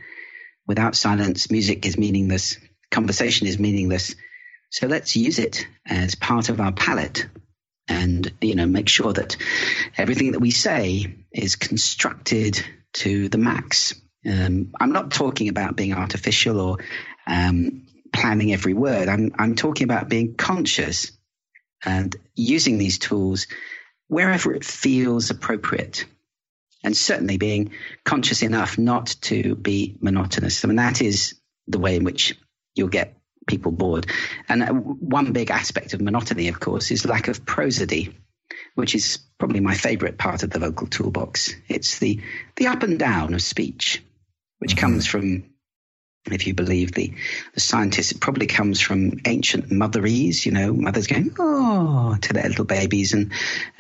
[0.66, 2.56] Without silence, music is meaningless,
[2.90, 4.14] conversation is meaningless.
[4.70, 7.26] So let's use it as part of our palette
[7.88, 9.36] and, you know, make sure that
[9.96, 12.64] everything that we say is constructed
[12.94, 13.94] to the max.
[14.26, 16.78] Um, I'm not talking about being artificial or
[17.26, 19.08] um, planning every word.
[19.08, 21.12] I'm, I'm talking about being conscious
[21.85, 23.47] and using these tools
[24.09, 26.07] wherever it feels appropriate.
[26.83, 27.73] And certainly being
[28.05, 30.64] conscious enough not to be monotonous.
[30.64, 31.35] I mean, that is
[31.66, 32.38] the way in which
[32.75, 33.16] you'll get
[33.47, 34.07] people bored.
[34.49, 38.14] And uh, one big aspect of monotony, of course, is lack of prosody,
[38.75, 41.55] which is probably my favorite part of the vocal toolbox.
[41.68, 42.20] It's the,
[42.57, 44.03] the up and down of speech,
[44.59, 44.81] which mm-hmm.
[44.81, 45.53] comes from
[46.30, 47.12] if you believe the,
[47.52, 52.48] the scientists, it probably comes from ancient motherese, you know, mothers going, oh, to their
[52.48, 53.12] little babies.
[53.12, 53.32] And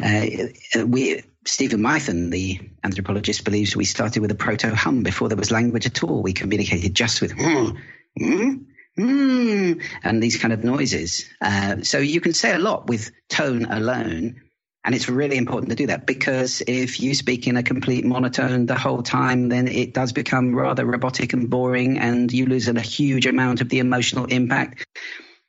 [0.02, 5.38] uh, we, Steven Mithen, the anthropologist, believes we started with a proto hum before there
[5.38, 6.22] was language at all.
[6.22, 7.78] We communicated just with mm,
[8.20, 8.64] mm,
[8.98, 11.28] mm, and these kind of noises.
[11.40, 14.42] Uh, so you can say a lot with tone alone.
[14.84, 18.66] And it's really important to do that because if you speak in a complete monotone
[18.66, 22.78] the whole time, then it does become rather robotic and boring, and you lose a
[22.80, 24.86] huge amount of the emotional impact.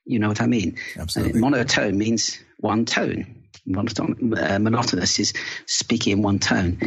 [0.05, 0.77] You know what I mean?
[0.97, 1.39] Absolutely.
[1.39, 3.43] Uh, monotone means one tone.
[3.67, 5.33] Monoton- uh, monotonous is
[5.65, 6.79] speaking in one tone.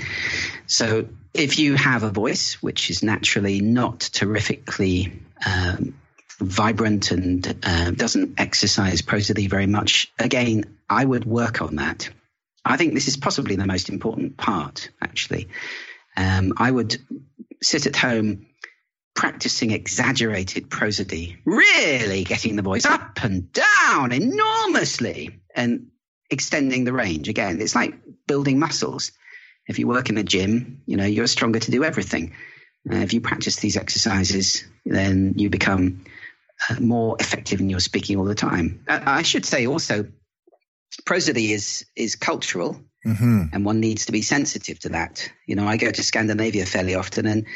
[0.66, 5.12] So if you have a voice which is naturally not terrifically
[5.44, 5.94] um,
[6.38, 12.08] vibrant and uh, doesn't exercise prosody very much, again, I would work on that.
[12.64, 15.48] I think this is possibly the most important part, actually.
[16.16, 16.96] Um, I would
[17.62, 18.46] sit at home
[19.14, 25.88] practicing exaggerated prosody, really getting the voice up and down enormously and
[26.30, 27.28] extending the range.
[27.28, 27.94] Again, it's like
[28.26, 29.12] building muscles.
[29.66, 32.34] If you work in a gym, you know, you're stronger to do everything.
[32.90, 36.04] Uh, if you practice these exercises, then you become
[36.68, 38.84] uh, more effective in your speaking all the time.
[38.88, 40.06] Uh, I should say also,
[41.04, 43.44] prosody is is cultural, mm-hmm.
[43.52, 45.30] and one needs to be sensitive to that.
[45.46, 47.46] You know, I go to Scandinavia fairly often, and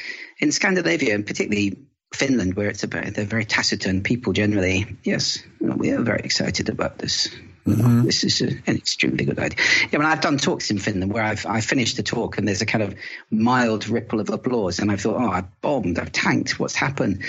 [0.41, 1.79] in Scandinavia, and particularly
[2.15, 4.97] Finland, where it's about they're very taciturn people generally.
[5.03, 7.29] Yes, we are very excited about this.
[7.67, 8.05] Mm-hmm.
[8.07, 9.59] This is a, an extremely good idea.
[9.93, 12.61] Yeah, mean, I've done talks in Finland where I've I finished the talk and there's
[12.61, 12.97] a kind of
[13.31, 16.59] mild ripple of applause, and I thought, oh, I've bombed, I've tanked.
[16.59, 17.23] What's happened?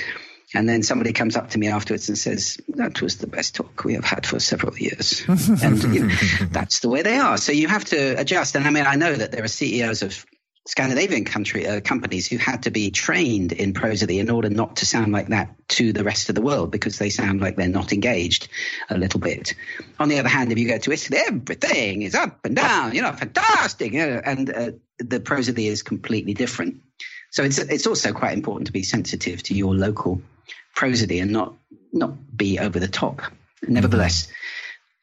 [0.53, 3.83] And then somebody comes up to me afterwards and says, That was the best talk
[3.83, 5.23] we have had for several years.
[5.27, 6.15] and you know,
[6.51, 7.37] that's the way they are.
[7.37, 8.55] So you have to adjust.
[8.55, 10.25] And I mean, I know that there are CEOs of
[10.65, 14.85] Scandinavian country uh, companies who had to be trained in prosody in order not to
[14.85, 17.91] sound like that to the rest of the world because they sound like they're not
[17.91, 18.47] engaged
[18.89, 19.55] a little bit.
[19.99, 23.01] On the other hand, if you go to Italy, everything is up and down, you
[23.01, 26.81] know, fantastic, you know, and uh, the prosody is completely different.
[27.31, 30.21] So it's it's also quite important to be sensitive to your local
[30.75, 31.55] prosody and not
[31.91, 33.21] not be over the top.
[33.67, 34.27] Nevertheless.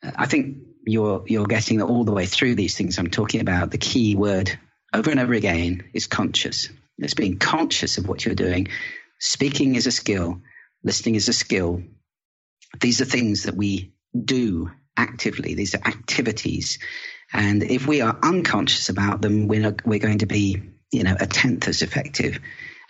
[0.02, 3.70] I think you're you're getting all the way through these things I'm talking about.
[3.70, 4.58] The key word
[4.92, 6.68] over and over again is conscious.
[6.98, 8.68] It's being conscious of what you're doing.
[9.18, 10.40] Speaking is a skill.
[10.82, 11.82] Listening is a skill.
[12.80, 15.54] These are things that we do actively.
[15.54, 16.78] These are activities.
[17.32, 21.16] And if we are unconscious about them, we're, not, we're going to be, you know,
[21.18, 22.40] a tenth as effective.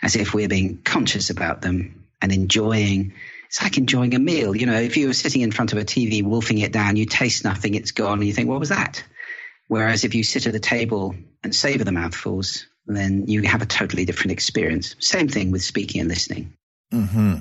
[0.01, 3.13] as if we're being conscious about them and enjoying.
[3.47, 4.55] It's like enjoying a meal.
[4.55, 7.05] You know, if you were sitting in front of a TV, wolfing it down, you
[7.05, 9.03] taste nothing, it's gone, and you think, what was that?
[9.67, 13.65] Whereas if you sit at a table and savor the mouthfuls, then you have a
[13.65, 14.95] totally different experience.
[14.99, 16.53] Same thing with speaking and listening.
[16.93, 17.35] Mm-hmm.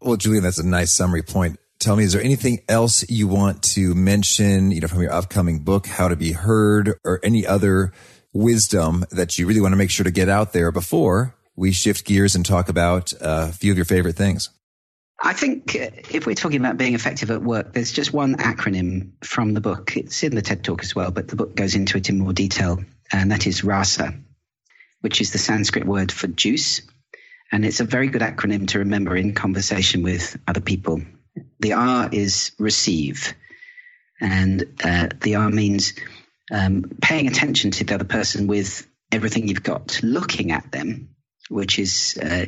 [0.00, 1.58] Well, Julian, that's a nice summary point.
[1.78, 5.60] Tell me, is there anything else you want to mention, you know, from your upcoming
[5.60, 7.92] book, How to Be Heard, or any other
[8.32, 12.06] wisdom that you really want to make sure to get out there before we shift
[12.06, 14.48] gears and talk about a few of your favorite things?
[15.22, 19.12] I think uh, if we're talking about being effective at work, there's just one acronym
[19.22, 19.94] from the book.
[19.94, 22.32] It's in the TED Talk as well, but the book goes into it in more
[22.32, 22.82] detail,
[23.12, 24.14] and that is RASA,
[25.02, 26.80] which is the Sanskrit word for juice.
[27.52, 31.02] And it's a very good acronym to remember in conversation with other people.
[31.58, 33.34] The R is receive,
[34.18, 35.92] and uh, the R means
[36.50, 41.10] um, paying attention to the other person with everything you've got, looking at them,
[41.50, 42.46] which is uh,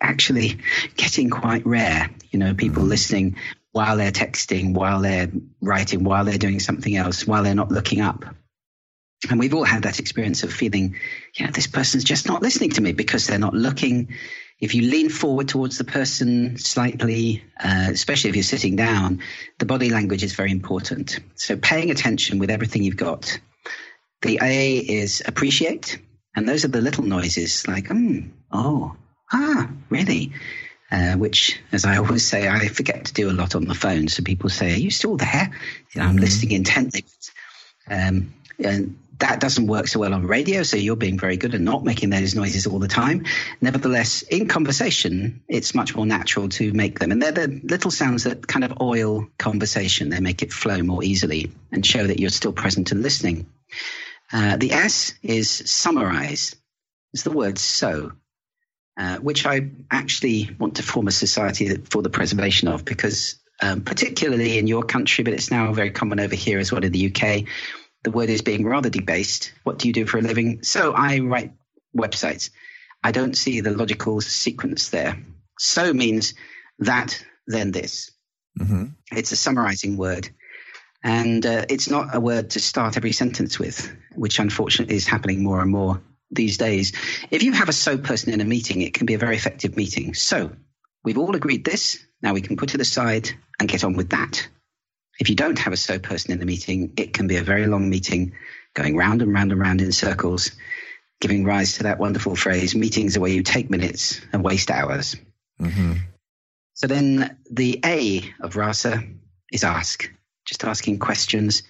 [0.00, 0.58] actually
[0.96, 2.10] getting quite rare.
[2.30, 2.90] You know, people mm-hmm.
[2.90, 3.36] listening
[3.72, 5.30] while they're texting, while they're
[5.60, 8.24] writing, while they're doing something else, while they're not looking up.
[9.30, 10.96] And we've all had that experience of feeling,
[11.38, 14.14] yeah, this person's just not listening to me because they're not looking.
[14.60, 19.22] If you lean forward towards the person slightly, uh, especially if you're sitting down,
[19.58, 21.20] the body language is very important.
[21.36, 23.38] So paying attention with everything you've got.
[24.22, 25.98] The A is appreciate.
[26.34, 28.96] And those are the little noises like, mm, oh,
[29.32, 30.32] ah, really?
[30.90, 34.08] Uh, which, as I always say, I forget to do a lot on the phone.
[34.08, 35.50] So people say, are you still there?
[35.92, 36.24] You know, I'm mm-hmm.
[36.24, 37.04] listening intently.
[37.88, 40.64] Um, and that doesn't work so well on radio.
[40.64, 43.24] So you're being very good at not making those noises all the time.
[43.60, 47.12] Nevertheless, in conversation, it's much more natural to make them.
[47.12, 50.08] And they're the little sounds that kind of oil conversation.
[50.08, 53.46] They make it flow more easily and show that you're still present and listening.
[54.32, 56.56] Uh, the S is summarize.
[57.12, 58.12] It's the word so,
[58.96, 63.82] uh, which I actually want to form a society for the preservation of because, um,
[63.82, 67.14] particularly in your country, but it's now very common over here as well in the
[67.14, 67.44] UK,
[68.04, 69.52] the word is being rather debased.
[69.64, 70.62] What do you do for a living?
[70.62, 71.52] So I write
[71.96, 72.50] websites.
[73.04, 75.22] I don't see the logical sequence there.
[75.58, 76.34] So means
[76.78, 78.10] that, then this.
[78.58, 78.86] Mm-hmm.
[79.12, 80.28] It's a summarizing word.
[81.02, 85.42] And uh, it's not a word to start every sentence with, which unfortunately is happening
[85.42, 86.00] more and more
[86.30, 86.92] these days.
[87.30, 89.76] If you have a so person in a meeting, it can be a very effective
[89.76, 90.14] meeting.
[90.14, 90.52] So
[91.04, 92.04] we've all agreed this.
[92.22, 94.48] Now we can put it aside and get on with that.
[95.18, 97.66] If you don't have a so person in the meeting, it can be a very
[97.66, 98.32] long meeting
[98.74, 100.52] going round and round and round in circles,
[101.20, 105.16] giving rise to that wonderful phrase meetings are where you take minutes and waste hours.
[105.60, 105.94] Mm-hmm.
[106.74, 109.04] So then the A of RASA
[109.52, 110.10] is ask,
[110.44, 111.62] just asking questions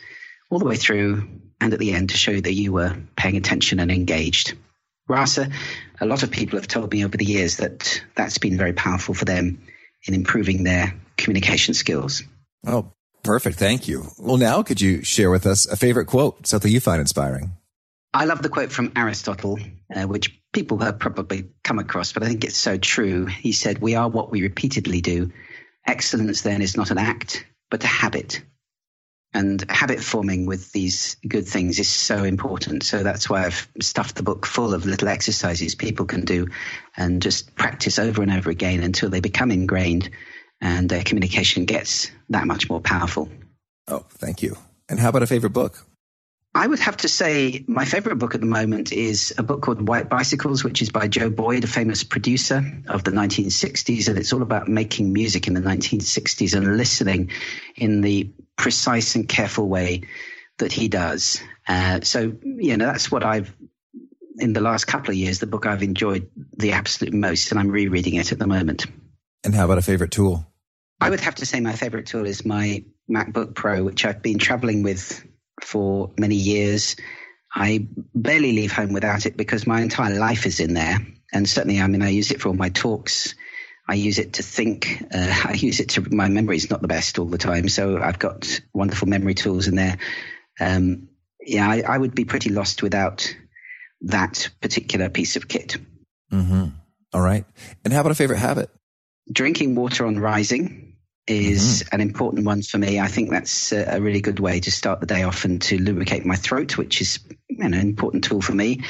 [0.51, 1.29] all the way through
[1.61, 4.55] and at the end to show that you were paying attention and engaged.
[5.09, 5.51] RASA,
[6.01, 9.15] a lot of people have told me over the years that that's been very powerful
[9.15, 9.63] for them
[10.07, 12.23] in improving their communication skills.
[12.67, 12.93] Oh,
[13.23, 13.57] Perfect.
[13.57, 14.09] Thank you.
[14.19, 17.53] Well, now could you share with us a favorite quote, something you find inspiring?
[18.13, 19.59] I love the quote from Aristotle,
[19.95, 23.27] uh, which people have probably come across, but I think it's so true.
[23.27, 25.33] He said, We are what we repeatedly do.
[25.87, 28.43] Excellence then is not an act, but a habit.
[29.35, 32.83] And habit forming with these good things is so important.
[32.83, 36.49] So that's why I've stuffed the book full of little exercises people can do
[36.97, 40.11] and just practice over and over again until they become ingrained
[40.61, 43.29] and uh, communication gets that much more powerful.
[43.89, 44.57] Oh, thank you.
[44.89, 45.85] And how about a favorite book?
[46.55, 49.89] I would have to say my favorite book at the moment is a book called
[49.89, 54.09] White Bicycles, which is by Joe Boyd, a famous producer of the 1960s.
[54.09, 57.31] And it's all about making music in the 1960s and listening
[57.75, 58.31] in the
[58.63, 60.03] precise and careful way
[60.59, 61.43] that he does.
[61.67, 63.53] Uh, so, you know, that's what I've,
[64.39, 67.51] in the last couple of years, the book I've enjoyed the absolute most.
[67.51, 68.87] And I'm rereading it at the moment.
[69.43, 70.47] And how about a favorite tool?
[71.01, 74.39] I would have to say my favorite tool is my MacBook Pro, which I've been
[74.39, 75.27] traveling with
[75.61, 76.95] for many years.
[77.53, 80.99] I barely leave home without it because my entire life is in there.
[81.33, 83.35] And certainly, I mean, I use it for all my talks.
[83.89, 85.03] I use it to think.
[85.13, 87.69] Uh, I use it to, my memory is not the best all the time.
[87.69, 89.99] So I've got wonderful memory tools in there.
[90.61, 91.09] Um,
[91.41, 93.35] yeah, I, I, would be pretty lost without
[94.03, 95.77] that particular piece of kit.
[96.31, 96.67] Mm-hmm.
[97.13, 97.45] All right.
[97.85, 98.71] And how about a favorite habit?
[99.31, 101.95] Drinking water on rising is mm-hmm.
[101.95, 103.01] an important one for me.
[103.01, 106.25] I think that's a, really good way to start the day off and to lubricate
[106.25, 107.19] my throat, which is
[107.49, 108.81] you know, an important tool for me.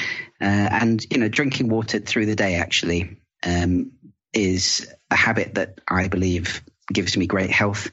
[0.41, 3.93] Uh, and you know, drinking water through the day actually um,
[4.33, 6.63] is a habit that I believe
[6.93, 7.91] gives me great health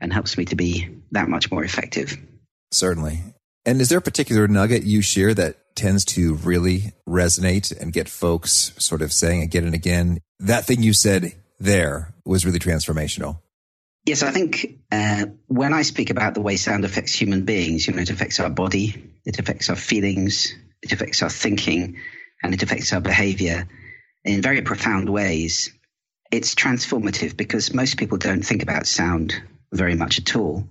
[0.00, 2.18] and helps me to be that much more effective.
[2.70, 3.22] Certainly.
[3.64, 8.08] And is there a particular nugget you share that tends to really resonate and get
[8.08, 13.40] folks sort of saying again and again, that thing you said there was really transformational?
[14.04, 17.94] Yes, I think uh, when I speak about the way sound affects human beings, you
[17.94, 21.96] know, it affects our body, it affects our feelings, it affects our thinking,
[22.42, 23.66] and it affects our behavior
[24.26, 25.72] in very profound ways.
[26.30, 29.40] It's transformative because most people don't think about sound
[29.72, 30.68] very much at all.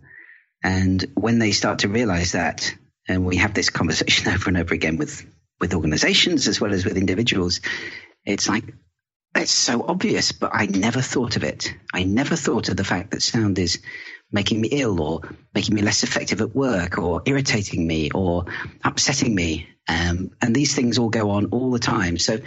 [0.62, 2.76] And when they start to realize that,
[3.08, 5.26] and we have this conversation over and over again with,
[5.60, 7.62] with organizations as well as with individuals,
[8.26, 8.66] it's like,
[9.36, 11.74] it's so obvious, but I never thought of it.
[11.94, 13.80] I never thought of the fact that sound is
[14.32, 15.22] making me ill or
[15.54, 18.46] making me less effective at work or irritating me or
[18.84, 19.68] upsetting me.
[19.88, 22.18] Um, and these things all go on all the time.
[22.18, 22.40] So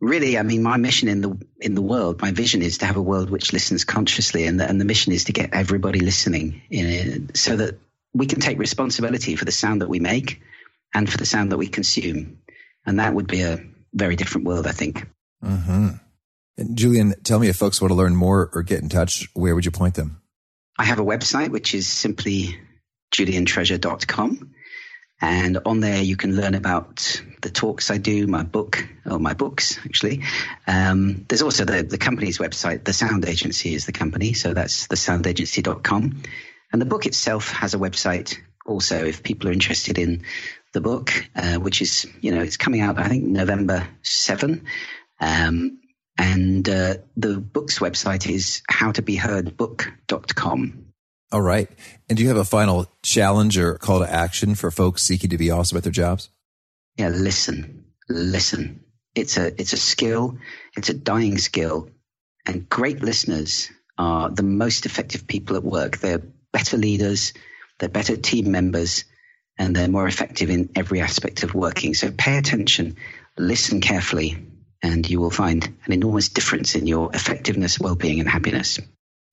[0.00, 2.96] really, I mean, my mission in the in the world, my vision is to have
[2.96, 6.62] a world which listens consciously, and the, and the mission is to get everybody listening,
[6.70, 7.78] in, so that
[8.14, 10.40] we can take responsibility for the sound that we make
[10.94, 12.38] and for the sound that we consume,
[12.84, 15.06] and that would be a very different world, I think.
[15.44, 15.88] Mm-hmm.
[16.58, 19.54] And Julian, tell me if folks want to learn more or get in touch, where
[19.54, 20.20] would you point them?
[20.78, 22.58] I have a website which is simply
[23.14, 24.54] juliantreasure.com.
[25.20, 29.34] And on there, you can learn about the talks I do, my book, or my
[29.34, 30.22] books, actually.
[30.66, 32.84] Um, there's also the, the company's website.
[32.84, 34.32] The Sound Agency is the company.
[34.32, 36.22] So that's thesoundagency.com.
[36.72, 40.24] And the book itself has a website also if people are interested in
[40.72, 44.64] the book, uh, which is, you know, it's coming out, I think, November 7.
[45.20, 45.80] Um,
[46.16, 50.86] and uh, the book's website is howtobeheardbook.com.
[51.32, 51.68] All right.
[52.08, 55.38] And do you have a final challenge or call to action for folks seeking to
[55.38, 56.28] be awesome at their jobs?
[57.00, 58.84] Yeah, listen, listen.
[59.14, 60.36] It's a it's a skill.
[60.76, 61.88] It's a dying skill,
[62.46, 65.96] and great listeners are the most effective people at work.
[65.96, 66.22] They're
[66.52, 67.32] better leaders.
[67.78, 69.06] They're better team members,
[69.56, 71.94] and they're more effective in every aspect of working.
[71.94, 72.96] So pay attention,
[73.38, 74.36] listen carefully,
[74.82, 78.78] and you will find an enormous difference in your effectiveness, well-being, and happiness.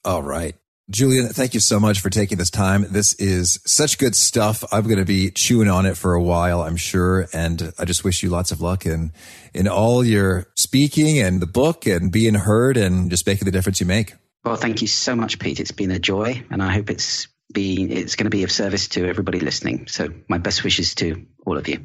[0.06, 0.56] All right.
[0.90, 2.86] Julian, thank you so much for taking this time.
[2.90, 4.64] This is such good stuff.
[4.72, 7.28] I'm going to be chewing on it for a while, I'm sure.
[7.34, 9.12] And I just wish you lots of luck in,
[9.54, 13.82] in all your speaking and the book and being heard and just making the difference
[13.82, 14.14] you make.
[14.46, 15.60] Well, thank you so much, Pete.
[15.60, 18.88] It's been a joy and I hope it's been, it's going to be of service
[18.90, 19.88] to everybody listening.
[19.88, 21.84] So my best wishes to all of you.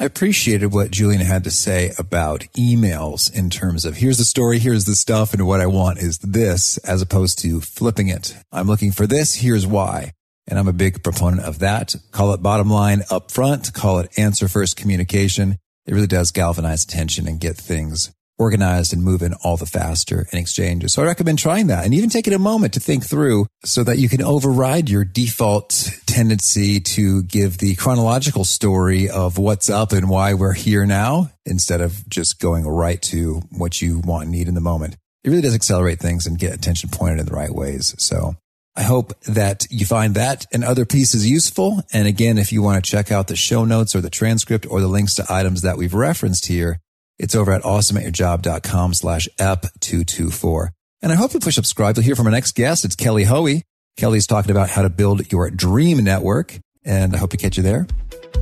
[0.00, 4.58] I appreciated what Julian had to say about emails in terms of here's the story,
[4.58, 8.34] here's the stuff, and what I want is this, as opposed to flipping it.
[8.50, 10.12] I'm looking for this, here's why.
[10.48, 11.94] And I'm a big proponent of that.
[12.12, 15.58] Call it bottom line up front, call it answer first communication.
[15.84, 18.10] It really does galvanize attention and get things
[18.40, 20.94] organized and moving all the faster in exchanges.
[20.94, 23.98] So I recommend trying that and even taking a moment to think through so that
[23.98, 30.08] you can override your default tendency to give the chronological story of what's up and
[30.08, 34.48] why we're here now instead of just going right to what you want and need
[34.48, 34.96] in the moment.
[35.22, 37.94] It really does accelerate things and get attention pointed in the right ways.
[37.98, 38.36] So
[38.74, 41.82] I hope that you find that and other pieces useful.
[41.92, 44.80] And again, if you want to check out the show notes or the transcript or
[44.80, 46.78] the links to items that we've referenced here,
[47.20, 50.68] it's over at awesomeatyourjob.com slash ep224.
[51.02, 51.96] And I hope you push subscribe.
[51.96, 52.84] You'll hear from our next guest.
[52.84, 53.62] It's Kelly Hoey.
[53.96, 56.58] Kelly's talking about how to build your dream network.
[56.84, 57.86] And I hope to catch you there.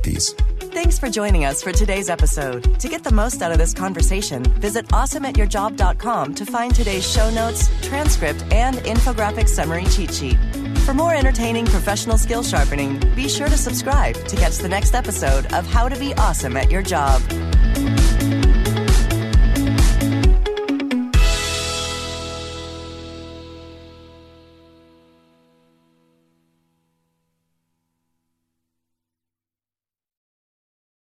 [0.01, 0.33] Peace.
[0.71, 2.79] Thanks for joining us for today's episode.
[2.79, 7.69] To get the most out of this conversation, visit awesomeatyourjob.com to find today's show notes,
[7.81, 10.37] transcript, and infographic summary cheat sheet.
[10.85, 15.51] For more entertaining professional skill sharpening, be sure to subscribe to catch the next episode
[15.53, 17.21] of How to Be Awesome at Your Job.